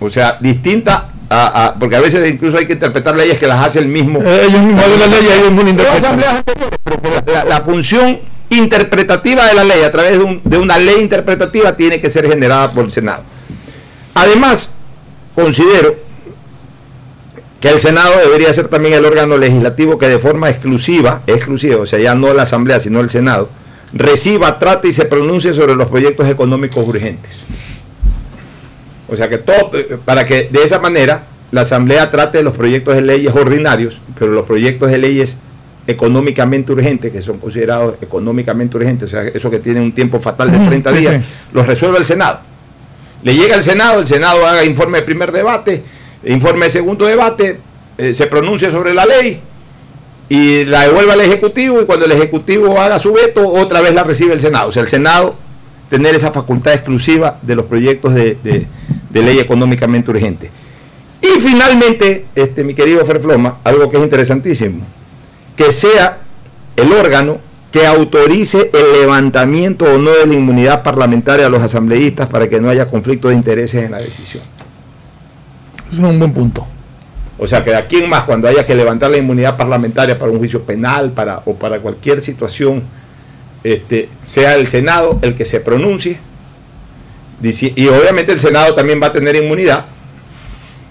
[0.00, 3.60] O sea, distinta a, a- porque a veces incluso hay que interpretar leyes que las
[3.66, 4.20] hace el mismo.
[4.22, 5.96] Eh, ellos mismos hacen la ley y ellos mismos la Pero interpretan.
[6.04, 8.18] asambleas anteriores, pero que la, la función
[8.50, 12.28] interpretativa de la ley a través de, un- de una ley interpretativa tiene que ser
[12.28, 13.22] generada por el Senado.
[14.14, 14.72] Además,
[15.34, 15.94] considero
[17.60, 21.86] que el Senado debería ser también el órgano legislativo que de forma exclusiva, exclusiva, o
[21.86, 23.48] sea, ya no la Asamblea, sino el Senado,
[23.92, 27.44] reciba, trate y se pronuncie sobre los proyectos económicos urgentes.
[29.08, 29.70] O sea que todo,
[30.04, 34.44] para que de esa manera la Asamblea trate los proyectos de leyes ordinarios, pero los
[34.44, 35.38] proyectos de leyes
[35.86, 40.50] económicamente urgentes, que son considerados económicamente urgentes, o sea, eso que tiene un tiempo fatal
[40.50, 41.20] de Ujú, 30 sí, días,
[41.52, 42.40] los resuelve el Senado.
[43.22, 45.82] Le llega al Senado, el Senado haga informe de primer debate,
[46.24, 47.58] informe de segundo debate,
[47.98, 49.40] eh, se pronuncia sobre la ley
[50.28, 54.02] y la devuelve al Ejecutivo y cuando el Ejecutivo haga su veto, otra vez la
[54.02, 54.68] recibe el Senado.
[54.68, 55.36] O sea, el Senado
[55.88, 58.66] tener esa facultad exclusiva de los proyectos de, de-
[59.10, 60.50] de ley económicamente urgente.
[61.22, 64.84] Y finalmente, este, mi querido Ferfloma, algo que es interesantísimo,
[65.56, 66.18] que sea
[66.76, 67.38] el órgano
[67.72, 72.60] que autorice el levantamiento o no de la inmunidad parlamentaria a los asambleístas para que
[72.60, 74.42] no haya conflicto de intereses en la decisión.
[75.90, 76.66] Es un buen punto.
[77.38, 80.30] O sea, que de aquí en más, cuando haya que levantar la inmunidad parlamentaria para
[80.32, 82.82] un juicio penal para, o para cualquier situación,
[83.66, 86.18] este, sea el Senado el que se pronuncie.
[87.42, 89.86] Y obviamente el Senado también va a tener inmunidad.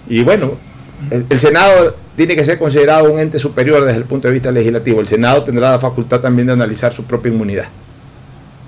[0.07, 0.57] Y bueno,
[1.09, 4.51] el, el Senado tiene que ser considerado un ente superior desde el punto de vista
[4.51, 4.99] legislativo.
[4.99, 7.65] El Senado tendrá la facultad también de analizar su propia inmunidad.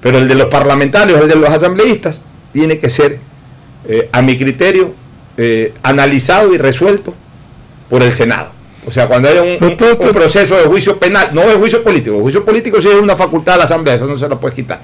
[0.02, 2.22] Pero el de los parlamentarios, el de los asambleístas,
[2.54, 3.20] tiene que ser,
[3.88, 4.94] eh, a mi criterio,
[5.36, 7.14] eh, analizado y resuelto
[7.90, 8.52] por el Senado.
[8.88, 12.16] O sea, cuando haya un, un- un proceso de juicio penal, no de juicio político,
[12.16, 14.56] el juicio político sí es una facultad de la Asamblea, eso no se lo puedes
[14.56, 14.80] quitar.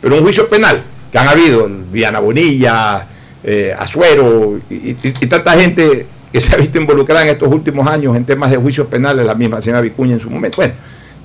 [0.00, 0.82] Pero un juicio penal,
[1.12, 3.06] que han habido, Viana Bonilla,
[3.44, 7.86] eh, Azuero y, y- y tanta gente que se ha visto involucrada en estos últimos
[7.86, 10.56] años en temas de juicios penales, la misma señora Vicuña en su momento.
[10.56, 10.74] Bueno,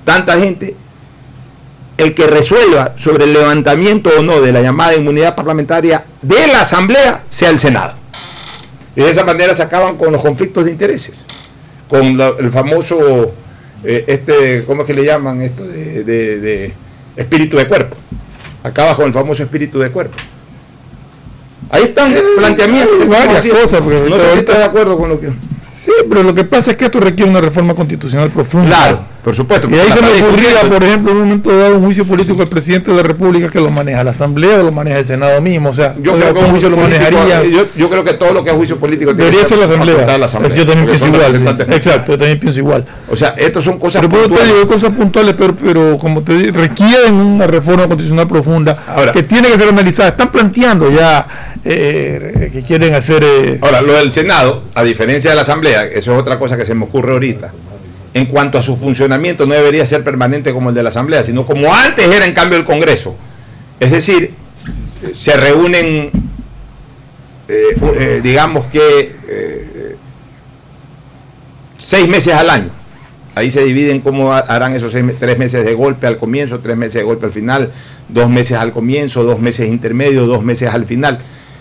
[0.04, 0.76] tanta gente,
[1.98, 6.60] el que resuelva sobre el levantamiento o no de la llamada inmunidad parlamentaria de la
[6.60, 7.94] Asamblea sea el Senado.
[8.94, 11.24] Y de esa manera se acaban con los conflictos de intereses,
[11.90, 13.34] con la- el famoso,
[13.84, 15.66] eh, este, ¿cómo es que le llaman esto?
[15.66, 16.72] De, de- de
[17.16, 17.96] espíritu de cuerpo.
[18.62, 20.16] Acabas con el famoso espíritu de cuerpo.
[21.70, 23.02] Ahí están planteamientos.
[23.02, 25.30] hay varias cosas, porque no sé si estás de acuerdo con lo que...
[25.82, 28.68] Sí, pero lo que pasa es que esto requiere una reforma constitucional profunda.
[28.68, 29.66] Claro, por supuesto.
[29.70, 32.48] Y ahí se me ocurría, por ejemplo, en un momento dado un juicio político del
[32.48, 35.70] presidente de la República que lo maneja la Asamblea o lo maneja el Senado mismo.
[35.70, 37.44] O sea, Yo creo que un juicio lo político, manejaría.
[37.50, 39.64] yo, yo creo que todo lo que es juicio político tiene Debería que ser la
[39.64, 40.18] Asamblea.
[40.18, 41.26] la Asamblea, yo también porque pienso son igual.
[41.32, 41.32] sí.
[41.38, 42.84] representantes Exacto, yo también pienso igual.
[43.10, 44.54] O sea, estos son cosas Pero eso te puntuales.
[44.54, 49.22] digo, cosas puntuales, pero, pero como te digo, requieren una reforma constitucional profunda Ahora- que
[49.22, 50.10] tiene que ser analizada.
[50.10, 51.26] Están planteando ya
[51.64, 53.22] eh, que quieren hacer.
[53.24, 56.64] eh, Ahora, lo del Senado, a diferencia de la Asamblea, eso es otra cosa que
[56.66, 57.52] se me ocurre ahorita.
[58.14, 61.46] En cuanto a su funcionamiento, no debería ser permanente como el de la Asamblea, sino
[61.46, 63.14] como antes era en cambio el Congreso.
[63.78, 64.32] Es decir,
[65.14, 66.10] se reúnen,
[67.48, 69.14] eh, digamos que,
[71.78, 72.70] seis meses al año.
[73.34, 76.76] Ahí se dividen cómo ha- harán esos seis tres meses de golpe al comienzo, tres
[76.76, 77.70] meses de golpe al final,
[78.08, 81.20] dos meses al comienzo, dos meses intermedios, dos meses al final.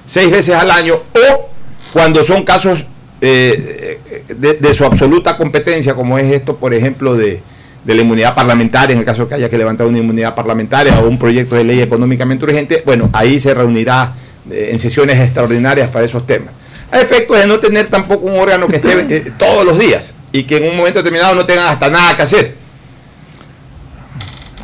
[0.09, 1.49] Seis veces al año o
[1.93, 2.83] cuando son casos
[3.21, 7.39] eh, eh, de, de su absoluta competencia, como es esto, por ejemplo, de,
[7.83, 11.07] de la inmunidad parlamentaria, en el caso que haya que levantar una inmunidad parlamentaria o
[11.07, 14.13] un proyecto de ley económicamente urgente, bueno, ahí se reunirá
[14.49, 16.53] eh, en sesiones extraordinarias para esos temas.
[16.91, 20.41] A efectos de no tener tampoco un órgano que esté eh, todos los días y
[20.45, 22.55] que en un momento determinado no tengan hasta nada que hacer.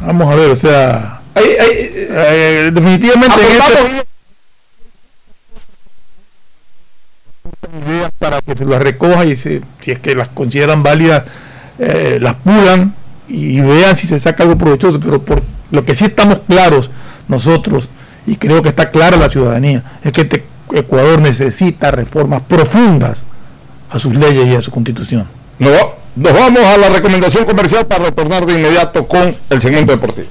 [0.02, 1.22] vamos a ver, o sea.
[1.36, 4.06] Ahí- ahí, definitivamente en este- Aportamos-
[7.86, 11.24] ideas para que se las recoja y se- si es que las consideran válidas,
[11.80, 12.95] eh, las pulan
[13.28, 14.99] y, vean si se saca algo provechoso.
[14.99, 15.41] Pero por
[15.72, 16.89] lo que sí estamos claros
[17.28, 17.89] nosotros,
[18.28, 23.26] y creo que está clara la ciudadanía, es que este Ecuador necesita reformas profundas
[23.89, 25.28] a sus leyes y a su constitución.
[25.59, 25.70] No,
[26.16, 30.28] nos vamos a la recomendación comercial para retornar de inmediato con el segmento deportivo.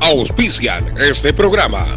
[0.00, 1.96] Auspician este programa.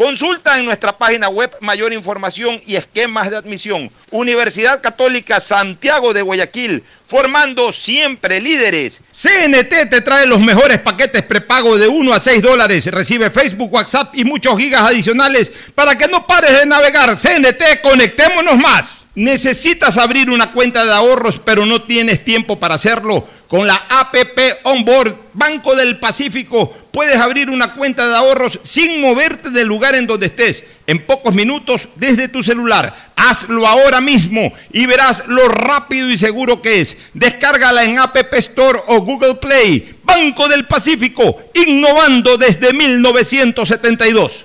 [0.00, 3.90] Consulta en nuestra página web mayor información y esquemas de admisión.
[4.10, 9.02] Universidad Católica Santiago de Guayaquil, formando siempre líderes.
[9.12, 12.86] CNT te trae los mejores paquetes prepago de 1 a 6 dólares.
[12.86, 17.18] Recibe Facebook, WhatsApp y muchos gigas adicionales para que no pares de navegar.
[17.18, 19.04] CNT, conectémonos más.
[19.14, 23.28] Necesitas abrir una cuenta de ahorros, pero no tienes tiempo para hacerlo.
[23.50, 29.50] Con la APP Onboard Banco del Pacífico puedes abrir una cuenta de ahorros sin moverte
[29.50, 33.10] del lugar en donde estés, en pocos minutos desde tu celular.
[33.16, 36.96] Hazlo ahora mismo y verás lo rápido y seguro que es.
[37.12, 39.96] Descárgala en App Store o Google Play.
[40.04, 44.44] Banco del Pacífico, innovando desde 1972.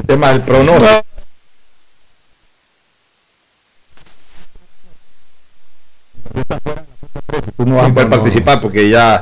[0.00, 1.02] El tema del pronóstico.
[7.58, 9.20] No vas a poder participar porque ya,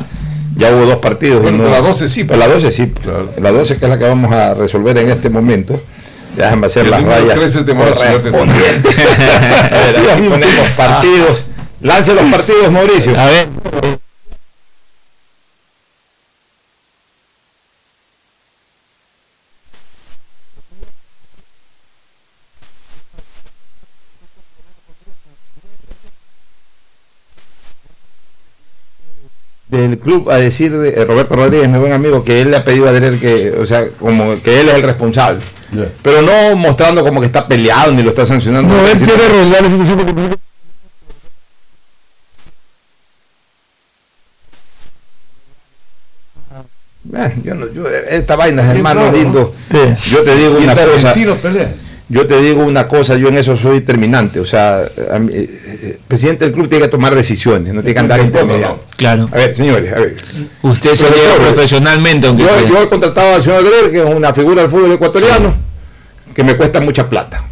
[0.57, 1.43] ya hubo dos partidos.
[1.43, 2.93] Bueno, no- la 12 sí, Pero la 12 sí.
[3.41, 5.81] La 12 que es la que vamos a resolver en este momento.
[6.37, 7.35] Déjame hacer El las rayas.
[7.39, 8.31] 13 es de mala suerte.
[8.31, 8.99] correspondientes.
[8.99, 11.45] A ver, aquí ponemos partidos.
[11.81, 13.19] Lance los partidos, Mauricio.
[13.19, 13.49] A ver.
[29.91, 32.89] Del club a decir, eh, Roberto Rodríguez, mi buen amigo, que él le ha pedido
[32.89, 35.41] a Dreher que, o sea, como que él es el responsable.
[36.03, 38.73] Pero no mostrando como que está peleado ni lo está sancionando.
[38.75, 40.15] No, él quiere arreglar la situación porque
[47.15, 49.17] Eh, yo no- yo- esta vaina, hermano claro.
[49.17, 49.55] lindo.
[49.71, 50.11] Sí.
[50.11, 51.13] Yo te digo una cosa.
[52.11, 54.41] Yo te digo una cosa, yo en eso soy terminante.
[54.41, 54.83] O sea,
[55.21, 58.21] mí, eh, eh, el presidente del club tiene que tomar decisiones, no tiene que andar
[58.21, 58.83] intermediando.
[58.97, 59.29] Claro.
[59.31, 60.17] A ver, señores, a ver.
[60.63, 62.67] Usted se lleva profesionalmente, aunque Yo, sea.
[62.67, 65.55] yo he contratado al señor Dreher, que es una figura del fútbol ecuatoriano,
[66.35, 67.45] que me cuesta mucha plata.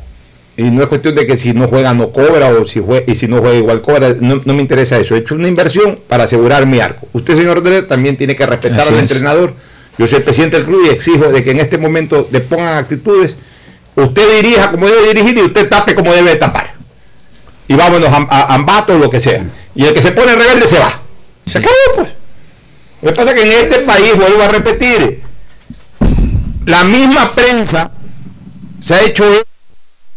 [0.56, 3.14] Y no es cuestión de que si no juega no cobra o si juega, y
[3.14, 5.14] si no juega igual cobra, no, no me interesa eso.
[5.14, 7.06] He hecho una inversión para asegurar mi arco.
[7.12, 9.02] Usted, señor Dreher, también tiene que respetar Así al es.
[9.02, 9.52] entrenador.
[9.98, 12.78] Yo soy el presidente del club y exijo de que en este momento le pongan
[12.78, 13.36] actitudes.
[13.96, 16.74] Usted dirija como debe dirigir y usted tape como debe tapar.
[17.66, 19.44] Y vámonos a, a, a ambato o lo que sea.
[19.74, 20.92] Y el que se pone rebelde se va.
[21.46, 22.08] Se acabó, pues.
[23.02, 25.22] Lo que pasa es que en este país, vuelvo a repetir,
[26.64, 27.90] la misma prensa
[28.80, 29.24] se ha hecho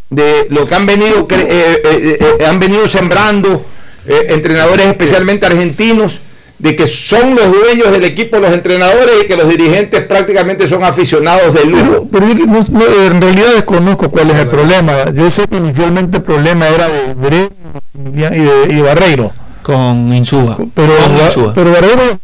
[0.09, 3.65] de lo que han venido cre- eh, eh, eh, han venido sembrando
[4.07, 6.19] eh, entrenadores especialmente argentinos
[6.59, 10.83] de que son los dueños del equipo los entrenadores y que los dirigentes prácticamente son
[10.83, 12.07] aficionados de lujo.
[12.11, 15.09] Pero yo que no- no, en realidad desconozco cuál es el problema.
[15.13, 17.49] Yo sé que inicialmente el problema era de Bre
[17.95, 19.31] y de, y de Barreiro.
[19.63, 20.57] Con Insúa.
[20.73, 21.53] Pero, Con Ba- Insúa.
[21.53, 22.19] pero Barreiro,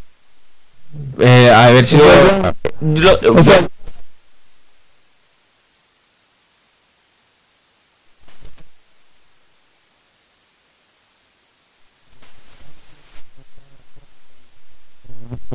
[1.20, 1.98] Eh, a ver si...
[2.82, 3.68] lo- o sea,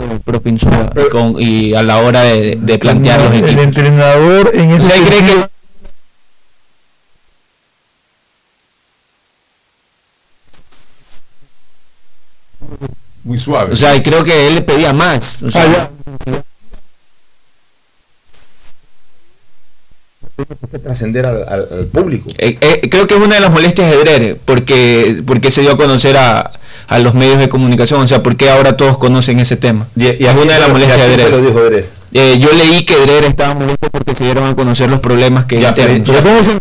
[0.03, 3.65] el propio Insúa, con- y a la hora de, de plantear los el equipos.
[3.65, 5.51] entrenador en ese sea, ¿cree sentido- que
[13.25, 13.73] Muy suave.
[13.73, 15.43] O sea, y creo que él le pedía más.
[15.43, 15.91] O sea, Ah,
[20.73, 22.31] que trascender al, al- al público.
[22.39, 25.73] eh, eh, creo que es una de las molestias de Drere, porque, porque se dio
[25.73, 26.51] a conocer a,
[26.91, 29.87] a los medios de comunicación, o sea, porque ahora todos conocen ese tema.
[29.97, 31.61] Y, y es una de las molestias de lo dijo.
[32.13, 35.61] Eh, yo leí que Drere estaba molesto porque se dieron a conocer los problemas que
[35.61, 36.59] Ya, pero- ese-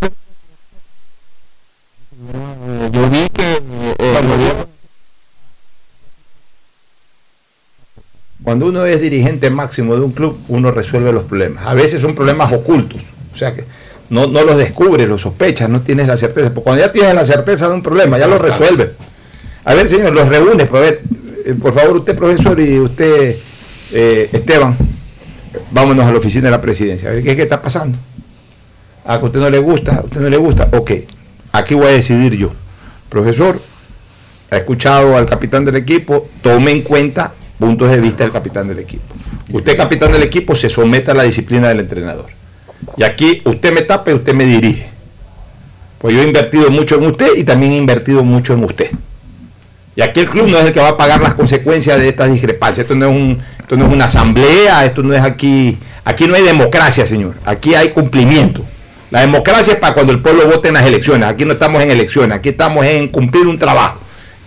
[2.92, 3.54] yo vi que
[3.98, 4.54] eh,
[8.44, 11.66] Cuando uno es dirigente máximo de un club, uno resuelve los problemas.
[11.66, 13.02] A veces son problemas ocultos,
[13.34, 13.66] o sea que
[14.10, 16.50] no, no los descubres, los sospechas, no tienes la certeza.
[16.54, 18.90] Porque cuando ya tienes la certeza de un problema, ya lo resuelves.
[19.66, 21.02] A ver, señor, los reúnes, pues, a ver,
[21.46, 23.36] eh, por favor, usted, profesor, y usted,
[23.94, 24.76] eh, Esteban,
[25.72, 27.10] vámonos a la oficina de la presidencia.
[27.10, 27.98] A ver, ¿qué, qué está pasando?
[29.06, 30.70] A que usted no le gusta, a usted no le gusta.
[30.72, 30.92] Ok,
[31.52, 32.52] aquí voy a decidir yo.
[33.10, 33.60] Profesor,
[34.52, 38.80] ha escuchado al capitán del equipo, tome en cuenta puntos de vista del capitán del
[38.80, 39.14] equipo.
[39.52, 42.28] Usted, capitán del equipo, se somete a la disciplina del entrenador.
[42.98, 44.90] Y aquí usted me tapa y usted me dirige.
[45.98, 48.92] Pues yo he invertido mucho en usted y también he invertido mucho en usted.
[49.96, 52.32] Y aquí el club no es el que va a pagar las consecuencias de estas
[52.32, 52.86] discrepancias.
[52.86, 55.78] Esto no es, un, esto no es una asamblea, esto no es aquí.
[56.06, 57.36] Aquí no hay democracia, señor.
[57.46, 58.64] Aquí hay cumplimiento.
[59.12, 61.28] La democracia es para cuando el pueblo vote en las elecciones.
[61.28, 64.00] Aquí no estamos en elecciones, aquí estamos en cumplir un trabajo.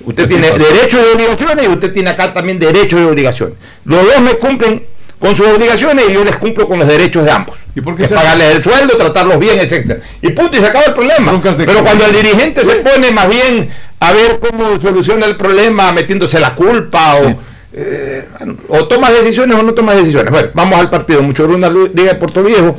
[0.05, 0.65] Usted tiene pasa.
[0.65, 3.57] derechos y obligaciones y usted tiene acá también derechos y obligaciones.
[3.85, 4.83] Los dos me cumplen
[5.23, 7.57] con sus obligaciones y yo les cumplo con los derechos de ambos.
[7.77, 8.25] ¿Y por qué Es se hace?
[8.25, 10.01] pagarles el sueldo, tratarlos bien, etcétera.
[10.21, 11.41] Y punto, y se acaba el problema.
[11.65, 13.69] Pero cuando el dirigente se pone más bien
[14.01, 17.35] a ver cómo soluciona el problema metiéndose la culpa o,
[17.73, 18.25] eh,
[18.69, 20.33] o tomas decisiones o no tomas decisiones.
[20.33, 21.23] Bueno, vamos al partido.
[21.23, 22.77] Mucho Runa Liga de Puerto Viejo.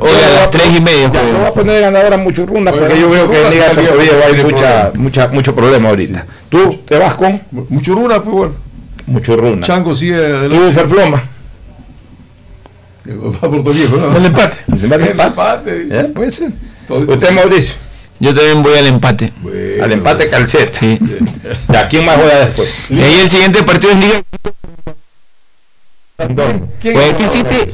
[0.00, 1.10] Hoy a las tres y media.
[1.12, 3.68] Ya, no voy a poner ganadora mucho Runa Oiga, porque yo veo que en Liga
[3.68, 6.26] de Puerto Viejo hay mucha, mucha, mucho problema ahorita.
[6.48, 8.54] Tú te vas con Mucho runa, pues bueno.
[9.06, 9.64] mucho Runa.
[9.64, 11.22] Chango sigue de Tú, Ferfloma.
[13.06, 14.16] Va a Puerto Viejo, ¿no?
[14.16, 14.56] el empate.
[14.72, 15.10] El empate.
[15.10, 15.88] Empate.
[15.90, 16.04] ¿Eh?
[16.14, 16.52] Puede ser.
[16.88, 17.74] Todo- Usted, Mauricio.
[18.20, 19.32] Yo también voy al empate.
[19.42, 19.84] Bueno.
[19.84, 20.78] Al empate calceta.
[20.78, 20.98] Sí.
[21.68, 22.74] ¿Ya quién más juega después?
[22.88, 24.22] Y ahí el siguiente partido es Liga.
[26.16, 27.70] ¿Quién Pues ganó, el City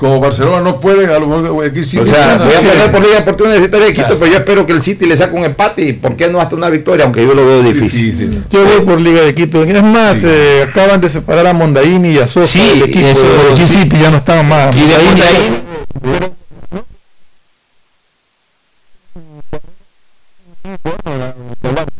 [0.00, 3.02] Como Barcelona no puede, a lo mejor Guayaquil City O sea, voy a perder por
[3.02, 5.82] Liga Deportiva Universitaria de Quito, pero yo espero que el City le saque un empate
[5.82, 8.42] y por qué no hasta una victoria, aunque yo lo veo difícil.
[8.48, 9.62] Yo voy por Liga de Quito.
[9.62, 13.06] Es más, eh, acaban de separar a Mondaini y a Sosa Sí, del equipo.
[13.08, 13.78] eso, de Guayaquil sí.
[13.82, 14.74] City ya no estaban más.
[14.74, 15.60] Y de Mondaini-
[16.02, 16.34] Mondaini-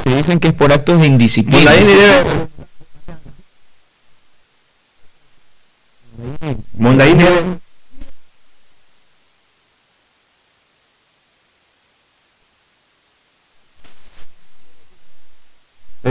[0.04, 1.70] Se dicen que es por actos de indisciplina.
[6.78, 7.60] Mondaini debe.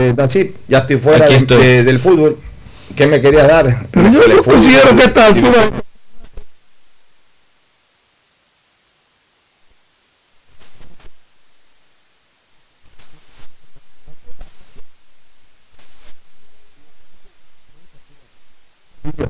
[0.00, 1.62] Eh, Nachip, ya estoy fuera Aquí de- estoy.
[1.66, 2.38] de- del fútbol.
[2.96, 3.86] ¿Qué me querías dar?
[3.90, 5.70] Pero yo no considero que a esta altura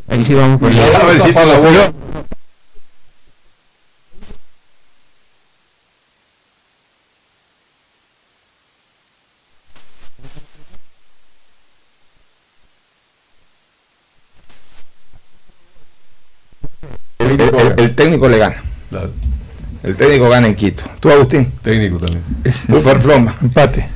[0.08, 1.92] Ahí sí vamos por A ver si te la voy a-
[17.18, 18.56] El, el- el técnico le gana.
[18.88, 19.10] Claro.
[19.82, 20.84] El técnico gana en Quito.
[21.00, 21.52] ¿Tú, Agustín?
[21.62, 22.22] Técnico también.
[22.68, 23.34] ¿Tú, Perfloma?
[23.42, 23.88] empate.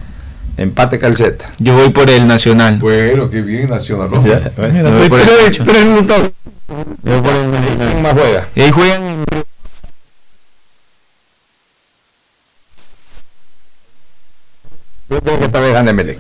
[0.57, 1.51] Empate calceta.
[1.59, 2.79] Yo voy por el Nacional.
[2.79, 4.11] Bueno, qué bien, Nacional.
[4.11, 4.25] ¿no?
[4.27, 4.91] Ya, bueno.
[4.99, 6.31] Voy por el tres, tres resultados.
[6.69, 7.89] Yo voy por el Nacional.
[7.89, 8.49] ¿Quién más juega?
[8.55, 9.25] Y ahí juegan
[15.11, 16.19] Yo creo que esta vez gana Emelec.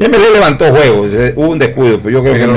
[0.00, 2.52] Y Emelec levantó juegos, eh, hubo un descuido, pero yo creo que Pero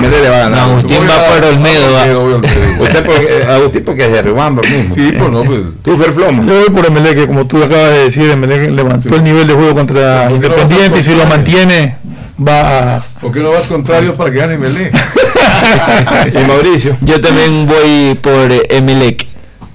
[0.00, 0.68] no le va a ganar.
[0.68, 2.40] No, Agustín va por Olmedo.
[2.80, 4.94] Usted porque, Agustín porque es de Riobamba mismo.
[4.94, 5.60] Sí, pues no, pues.
[5.82, 6.44] Tú, Ferfloma.
[6.46, 9.54] Yo voy por Emelec, que como tú acabas de decir, Emelec levantó el nivel de
[9.54, 11.96] juego contra ¿Por qué no vas a Independiente y si lo mantiene
[12.46, 13.02] va a...
[13.20, 14.92] ¿Por qué no vas contrario para que gane Melé?
[16.32, 16.96] y Mauricio.
[17.00, 19.26] Yo también voy por Emelec.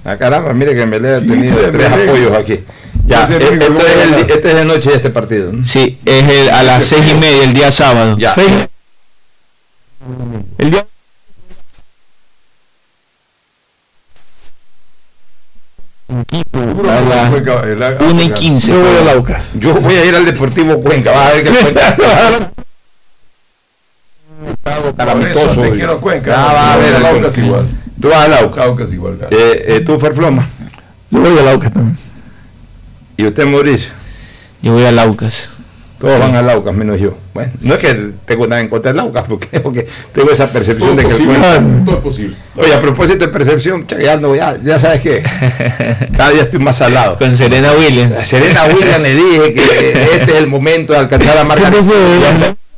[0.06, 2.08] Ah, caramba, mire que Emelec ha Sí, tenido se tres Emelec.
[2.08, 2.60] apoyos aquí.
[3.10, 4.30] Ya, Ese es eh, el único esto que es, va a el, ganar.
[4.30, 5.52] este es de noche de este partido.
[5.64, 8.16] Sí, es el, a las seis y media, el día sábado.
[8.16, 8.32] Ya.
[8.32, 8.68] Seis-
[10.58, 10.86] El día
[16.08, 18.34] a el- ah, 1 y Cuenca.
[18.34, 18.72] 15.
[18.72, 19.44] Yo voy a Laucas.
[19.54, 21.50] Yo voy a ir al Deportivo Cuenca, vas a ver que
[25.70, 26.34] te quiero Cuenca.
[26.36, 27.40] Ah, va a ver el Laucas Cuenca.
[27.46, 27.68] igual.
[28.00, 28.62] Tú vas a Lauca.
[28.62, 29.18] Caucas igual.
[29.30, 30.46] Eh, eh, tú, Ferfloma.
[31.10, 31.98] Yo voy a Laucas también.
[33.20, 33.92] Y usted, Mauricio.
[34.62, 35.50] Yo voy a Laucas.
[35.98, 37.14] Todos van a Laucas, menos yo.
[37.34, 40.96] Bueno, no es que tengo nada en contra de Laucas, porque, porque tengo esa percepción
[40.96, 42.36] Todo de que el Todo es posible.
[42.56, 45.22] Oye, a propósito de percepción, ya, no, ya, ya sabes que
[46.16, 47.18] cada día estoy más salado.
[47.18, 48.16] Con Serena Williams.
[48.16, 51.70] A Serena Williams le dije que este es el momento de alcanzar la marca.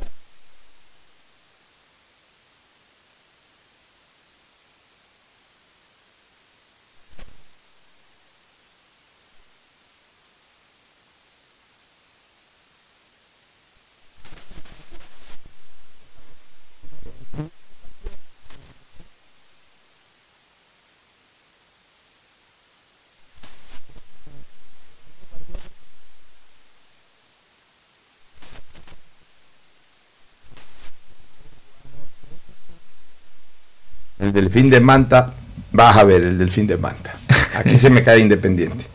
[34.33, 35.31] El delfín de Manta,
[35.71, 37.13] vas a ver el delfín de Manta.
[37.55, 38.85] Aquí se me cae Independiente.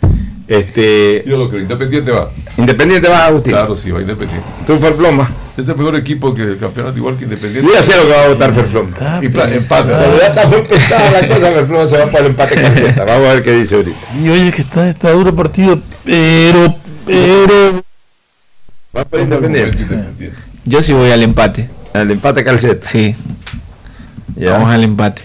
[0.49, 1.61] Este, Yo lo creo.
[1.63, 2.31] Independiente va.
[2.57, 3.53] Independiente va, Agustín.
[3.53, 4.45] Claro, sí, va Independiente.
[4.67, 5.31] Tú, Ferfloma.
[5.57, 7.69] Es el mejor equipo que el campeonato, igual que Independiente.
[7.69, 8.91] Yo ya sé lo que va a votar Ferfloma.
[9.23, 9.91] Y pla- empate.
[9.91, 13.05] Cuando ya está muy pesada la cosa, Ferfloma se va para el empate con Z.
[13.05, 13.97] Vamos a ver qué dice ahorita.
[14.21, 16.75] Y oye, que está, está duro partido, pero,
[17.07, 17.85] pero...
[18.97, 19.83] Va para Independiente.
[19.83, 20.37] Independiente.
[20.65, 21.69] Yo sí voy al empate.
[21.95, 22.87] El empate calceta.
[22.89, 23.15] Sí,
[24.39, 24.53] Ya.
[24.53, 25.23] vamos al empate.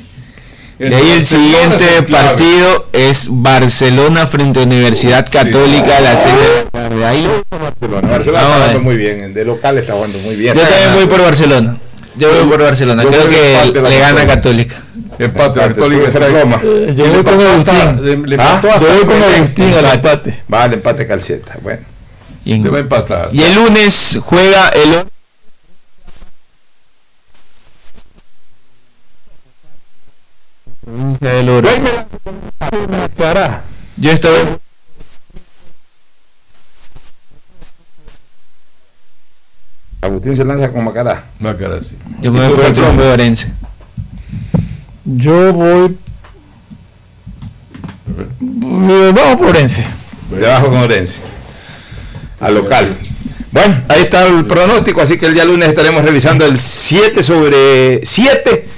[0.80, 5.98] El De ahí el Barcelona siguiente es el partido es Barcelona frente a Universidad Católica
[5.98, 7.06] a las 6 de la tarde.
[7.06, 8.08] Ahí Barcelona.
[8.10, 9.34] Barcelona está jugando muy bien.
[9.34, 10.56] De local está jugando muy bien.
[10.56, 11.78] yo también voy por Barcelona.
[12.18, 13.04] Yo voy por Barcelona.
[13.04, 14.76] yo Creo que le gana Católica.
[14.76, 14.80] Católica.
[15.20, 18.30] Empate, Católica eh, Sí, yo le voy con Agustín.
[18.30, 18.60] le- ¿Ah?
[18.60, 19.24] empató Yo hasta voy con.
[19.24, 20.44] Agustín al empate.
[20.52, 21.58] Va al empate calceta.
[21.62, 21.82] Bueno.
[22.46, 22.88] Y, en-
[23.32, 25.06] y el lunes juega el
[30.94, 31.70] Del Oro.
[33.98, 34.32] Yo estoy
[40.02, 41.24] Agustín se lanza con Macará.
[41.40, 41.98] Macará, sí.
[42.22, 43.54] yo me ¿Y voy por el triunfo de Orense.
[45.06, 45.98] Yo voy...
[48.40, 49.88] Vamos por Orense.
[50.30, 51.22] Debajo con Orense.
[52.40, 52.96] Al local.
[53.52, 58.06] Bueno, ahí está el pronóstico, así que el día lunes estaremos revisando el 7 sobre
[58.06, 58.73] 7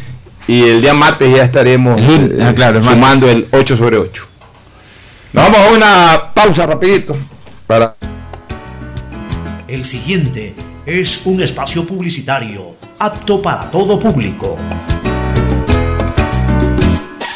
[0.48, 3.98] y el día martes ya estaremos El eh, ah, claro, el sumando el 8 sobre
[3.98, 4.28] 8.
[5.34, 7.18] Nos vamos a una pausa rapidito
[7.68, 7.96] para
[9.68, 10.56] El siguiente
[10.86, 14.58] es un espacio publicitario apto para todo público.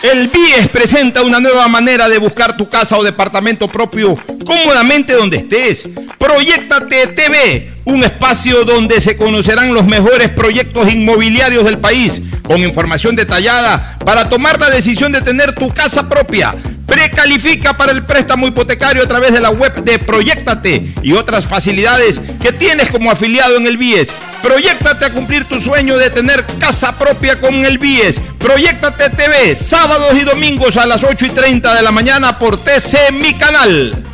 [0.02, 4.16] El BIES presenta una nueva manera de buscar tu casa o departamento propio
[4.46, 5.90] cómodamente donde estés.
[6.18, 13.18] Proyectate TV, un espacio donde se conocerán los mejores proyectos inmobiliarios del país, con información
[13.18, 16.56] detallada para tomar la decisión de tener tu casa propia.
[16.90, 22.20] Precalifica para el préstamo hipotecario a través de la web de Proyectate y otras facilidades
[22.42, 24.10] que tienes como afiliado en el BIES.
[24.42, 28.20] Proyectate a cumplir tu sueño de tener casa propia con el BIES.
[28.40, 33.12] Proyectate TV, sábados y domingos a las 8 y 30 de la mañana por TC
[33.12, 34.09] Mi Canal.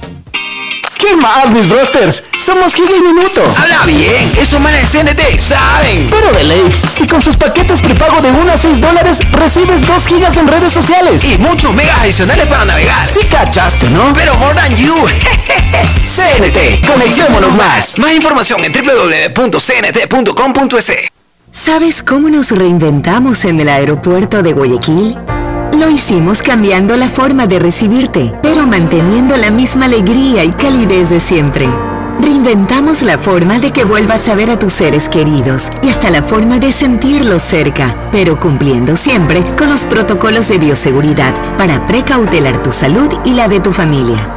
[1.07, 2.23] ¿Qué más, mis brosters?
[2.39, 3.43] Somos Giga y Minuto.
[3.61, 6.07] Habla bien, esos manes de CNT saben.
[6.09, 6.63] Pero de ley.
[6.99, 10.73] Y con sus paquetes prepago de 1 a 6 dólares, recibes 2 gigas en redes
[10.73, 11.23] sociales.
[11.23, 13.05] Y muchos megas adicionales para navegar.
[13.05, 14.13] Sí cachaste, ¿no?
[14.15, 14.95] Pero more than you.
[16.05, 17.99] CNT, conectémonos más.
[17.99, 19.61] Más información en www.cnt.com.es.
[21.51, 25.15] ¿Sabes cómo nos reinventamos en el aeropuerto de Guayaquil?
[25.85, 31.19] Lo hicimos cambiando la forma de recibirte, pero manteniendo la misma alegría y calidez de
[31.19, 31.67] siempre.
[32.19, 36.23] Reinventamos la forma de que vuelvas a ver a tus seres queridos y hasta la
[36.23, 42.71] forma de sentirlos cerca, pero cumpliendo siempre con los protocolos de bioseguridad para precautelar tu
[42.71, 44.27] salud y la de tu familia.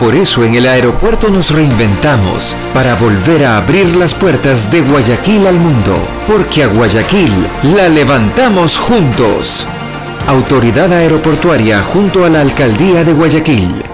[0.00, 5.46] Por eso en el aeropuerto nos reinventamos para volver a abrir las puertas de Guayaquil
[5.48, 7.30] al mundo, porque a Guayaquil
[7.74, 9.68] la levantamos juntos.
[10.26, 13.93] Autoridad Aeroportuaria junto a la Alcaldía de Guayaquil.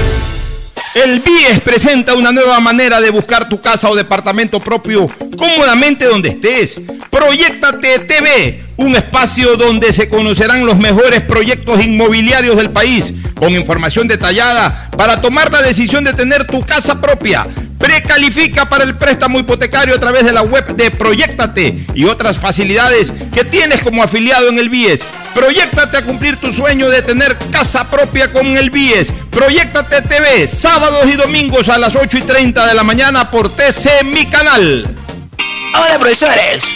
[0.93, 5.07] El BIES presenta una nueva manera de buscar tu casa o departamento propio
[5.37, 6.81] cómodamente donde estés.
[7.09, 14.09] Proyectate TV, un espacio donde se conocerán los mejores proyectos inmobiliarios del país, con información
[14.09, 17.47] detallada para tomar la decisión de tener tu casa propia.
[17.81, 23.11] Precalifica para el préstamo hipotecario a través de la web de Proyectate y otras facilidades
[23.33, 25.01] que tienes como afiliado en el BIES.
[25.33, 29.11] Proyectate a cumplir tu sueño de tener casa propia con el BIES.
[29.31, 34.03] Proyectate TV, sábados y domingos a las 8 y 30 de la mañana por TC
[34.03, 34.85] Mi Canal.
[35.73, 36.75] Hola profesores,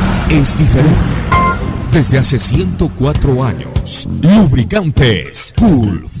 [0.31, 0.97] es diferente.
[1.91, 6.20] Desde hace 104 años, Lubricantes Gulf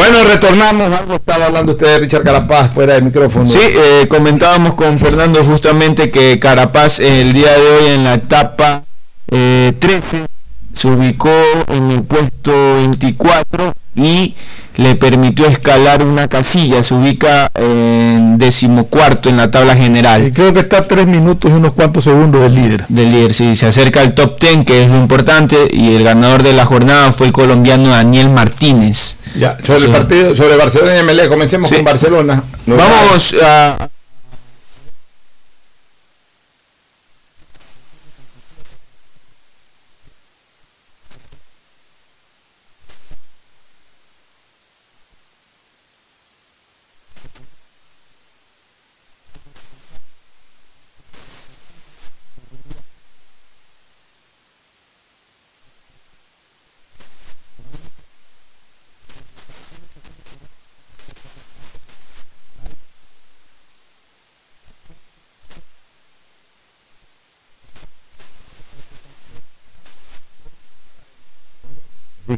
[0.00, 0.98] Bueno, retornamos.
[0.98, 3.46] Algo estaba hablando usted de Richard Carapaz fuera del micrófono.
[3.46, 8.82] Sí, eh, comentábamos con Fernando justamente que Carapaz el día de hoy en la etapa
[9.30, 10.24] eh, 13
[10.72, 11.30] se ubicó
[11.68, 14.34] en el puesto 24 y
[14.80, 20.26] le permitió escalar una casilla, se ubica en decimocuarto en la tabla general.
[20.26, 22.86] Y creo que está a tres minutos y unos cuantos segundos del líder.
[22.88, 26.42] Del líder, sí, se acerca al top 10, que es lo importante, y el ganador
[26.42, 29.16] de la jornada fue el colombiano Daniel Martínez.
[29.38, 29.84] Ya, sobre Sí.
[29.84, 31.76] el partido, sobre Barcelona y MLE, comencemos Sí.
[31.76, 32.42] con Barcelona.
[32.66, 33.89] Vamos a...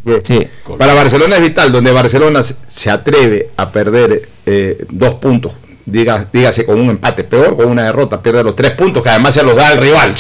[0.05, 5.53] Que Para Barcelona es vital, donde Barcelona se- atreve a perder eh, dos puntos,
[5.87, 9.35] diga, dígase con un empate, peor con una derrota, pierde los tres puntos que además
[9.35, 10.15] se los da al rival.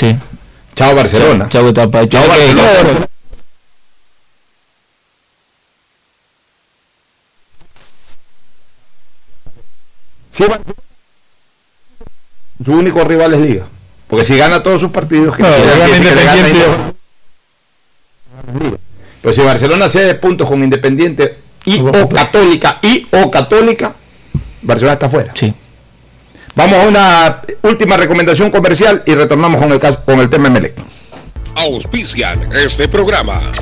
[0.76, 1.48] Chao Barcelona.
[1.48, 2.06] Chao, etapa.
[2.08, 3.06] Chao Ok, Barcelona.
[10.30, 10.44] Sí,
[12.64, 13.66] su único rival es Liga.
[14.08, 16.48] Porque si gana todos sus partidos, que No, gana decir que le gana
[19.22, 23.94] Pero si Barcelona cede puntos con Independiente y o Católica y o Católica,
[24.62, 25.32] Barcelona está fuera.
[25.34, 25.54] Sí.
[26.54, 30.74] Vamos a una última recomendación comercial y retornamos con el caso, con el tema Emelec.
[31.54, 33.52] Auspician este programa.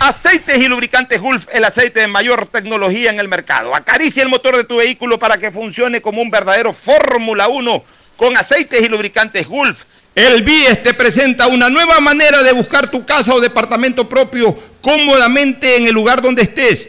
[0.00, 3.74] Aceites y lubricantes Gulf, el aceite de mayor tecnología en el mercado.
[3.74, 7.84] Acaricia el motor de tu vehículo para que funcione como un verdadero Fórmula 1
[8.16, 9.84] con aceites y lubricantes Gulf.
[10.14, 15.76] El BIES te presenta una nueva manera de buscar tu casa o departamento propio cómodamente
[15.76, 16.88] en el lugar donde estés.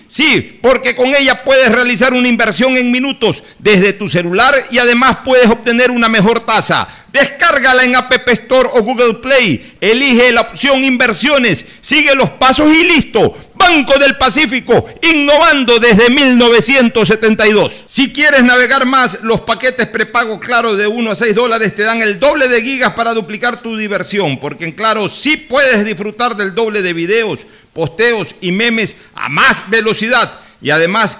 [0.11, 5.19] Sí, porque con ella puedes realizar una inversión en minutos desde tu celular y además
[5.23, 6.85] puedes obtener una mejor tasa.
[7.13, 9.77] Descárgala en App Store o Google Play.
[9.79, 13.33] Elige la opción inversiones, sigue los pasos y listo.
[13.61, 17.83] Banco del Pacífico, innovando desde 1972.
[17.85, 22.01] Si quieres navegar más, los paquetes prepago Claro de 1 a 6 dólares te dan
[22.01, 26.55] el doble de gigas para duplicar tu diversión, porque en Claro sí puedes disfrutar del
[26.55, 30.39] doble de videos, posteos y memes a más velocidad.
[30.59, 31.19] Y además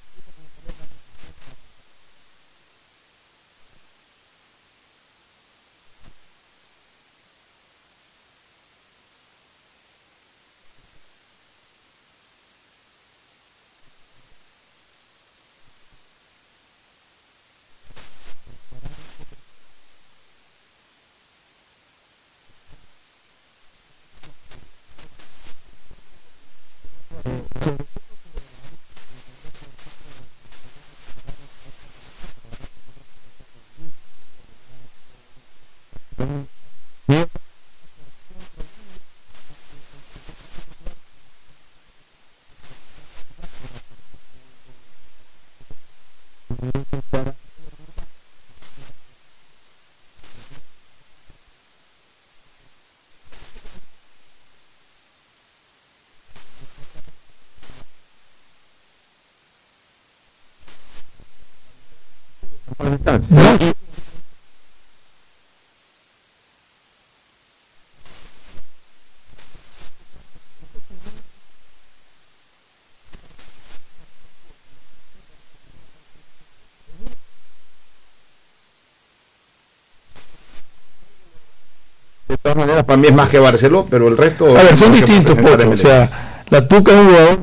[82.31, 84.57] De todas maneras, para mí es más que Barceló, pero el resto.
[84.57, 85.71] A ver, son no distintos, Pocho.
[85.71, 87.39] O sea, la Tuca es un jugador.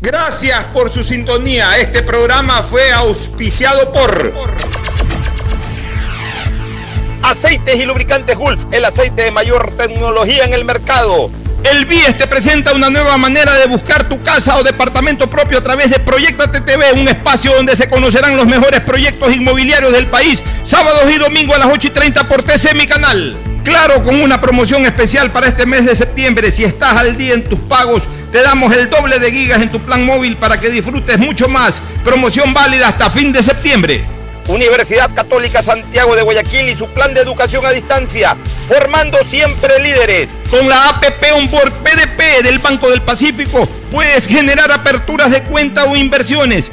[0.00, 1.78] Gracias por su sintonía.
[1.78, 4.34] Este programa fue auspiciado por
[7.22, 11.30] Aceites y lubricantes Gulf, el aceite de mayor tecnología en el mercado.
[11.64, 15.62] El BIES te presenta una nueva manera de buscar tu casa o departamento propio a
[15.62, 20.42] través de Proyectate TV, un espacio donde se conocerán los mejores proyectos inmobiliarios del país,
[20.62, 23.36] sábados y domingo a las 8 y 30 por TC Mi Canal.
[23.64, 26.50] Claro, con una promoción especial para este mes de septiembre.
[26.50, 29.80] Si estás al día en tus pagos, te damos el doble de gigas en tu
[29.80, 31.82] plan móvil para que disfrutes mucho más.
[32.04, 34.04] Promoción válida hasta fin de septiembre.
[34.48, 38.34] Universidad Católica Santiago de Guayaquil y su plan de educación a distancia,
[38.66, 40.34] formando siempre líderes.
[40.50, 45.96] Con la APP Onboard PDP del Banco del Pacífico, puedes generar aperturas de cuenta o
[45.96, 46.72] inversiones.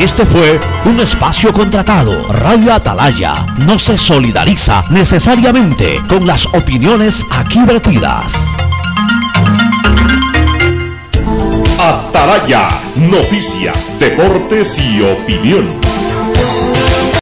[0.00, 2.32] Este fue un espacio contratado.
[2.32, 8.46] Radio Atalaya no se solidariza necesariamente con las opiniones aquí vertidas.
[11.78, 15.68] Atalaya, noticias, deportes y opinión.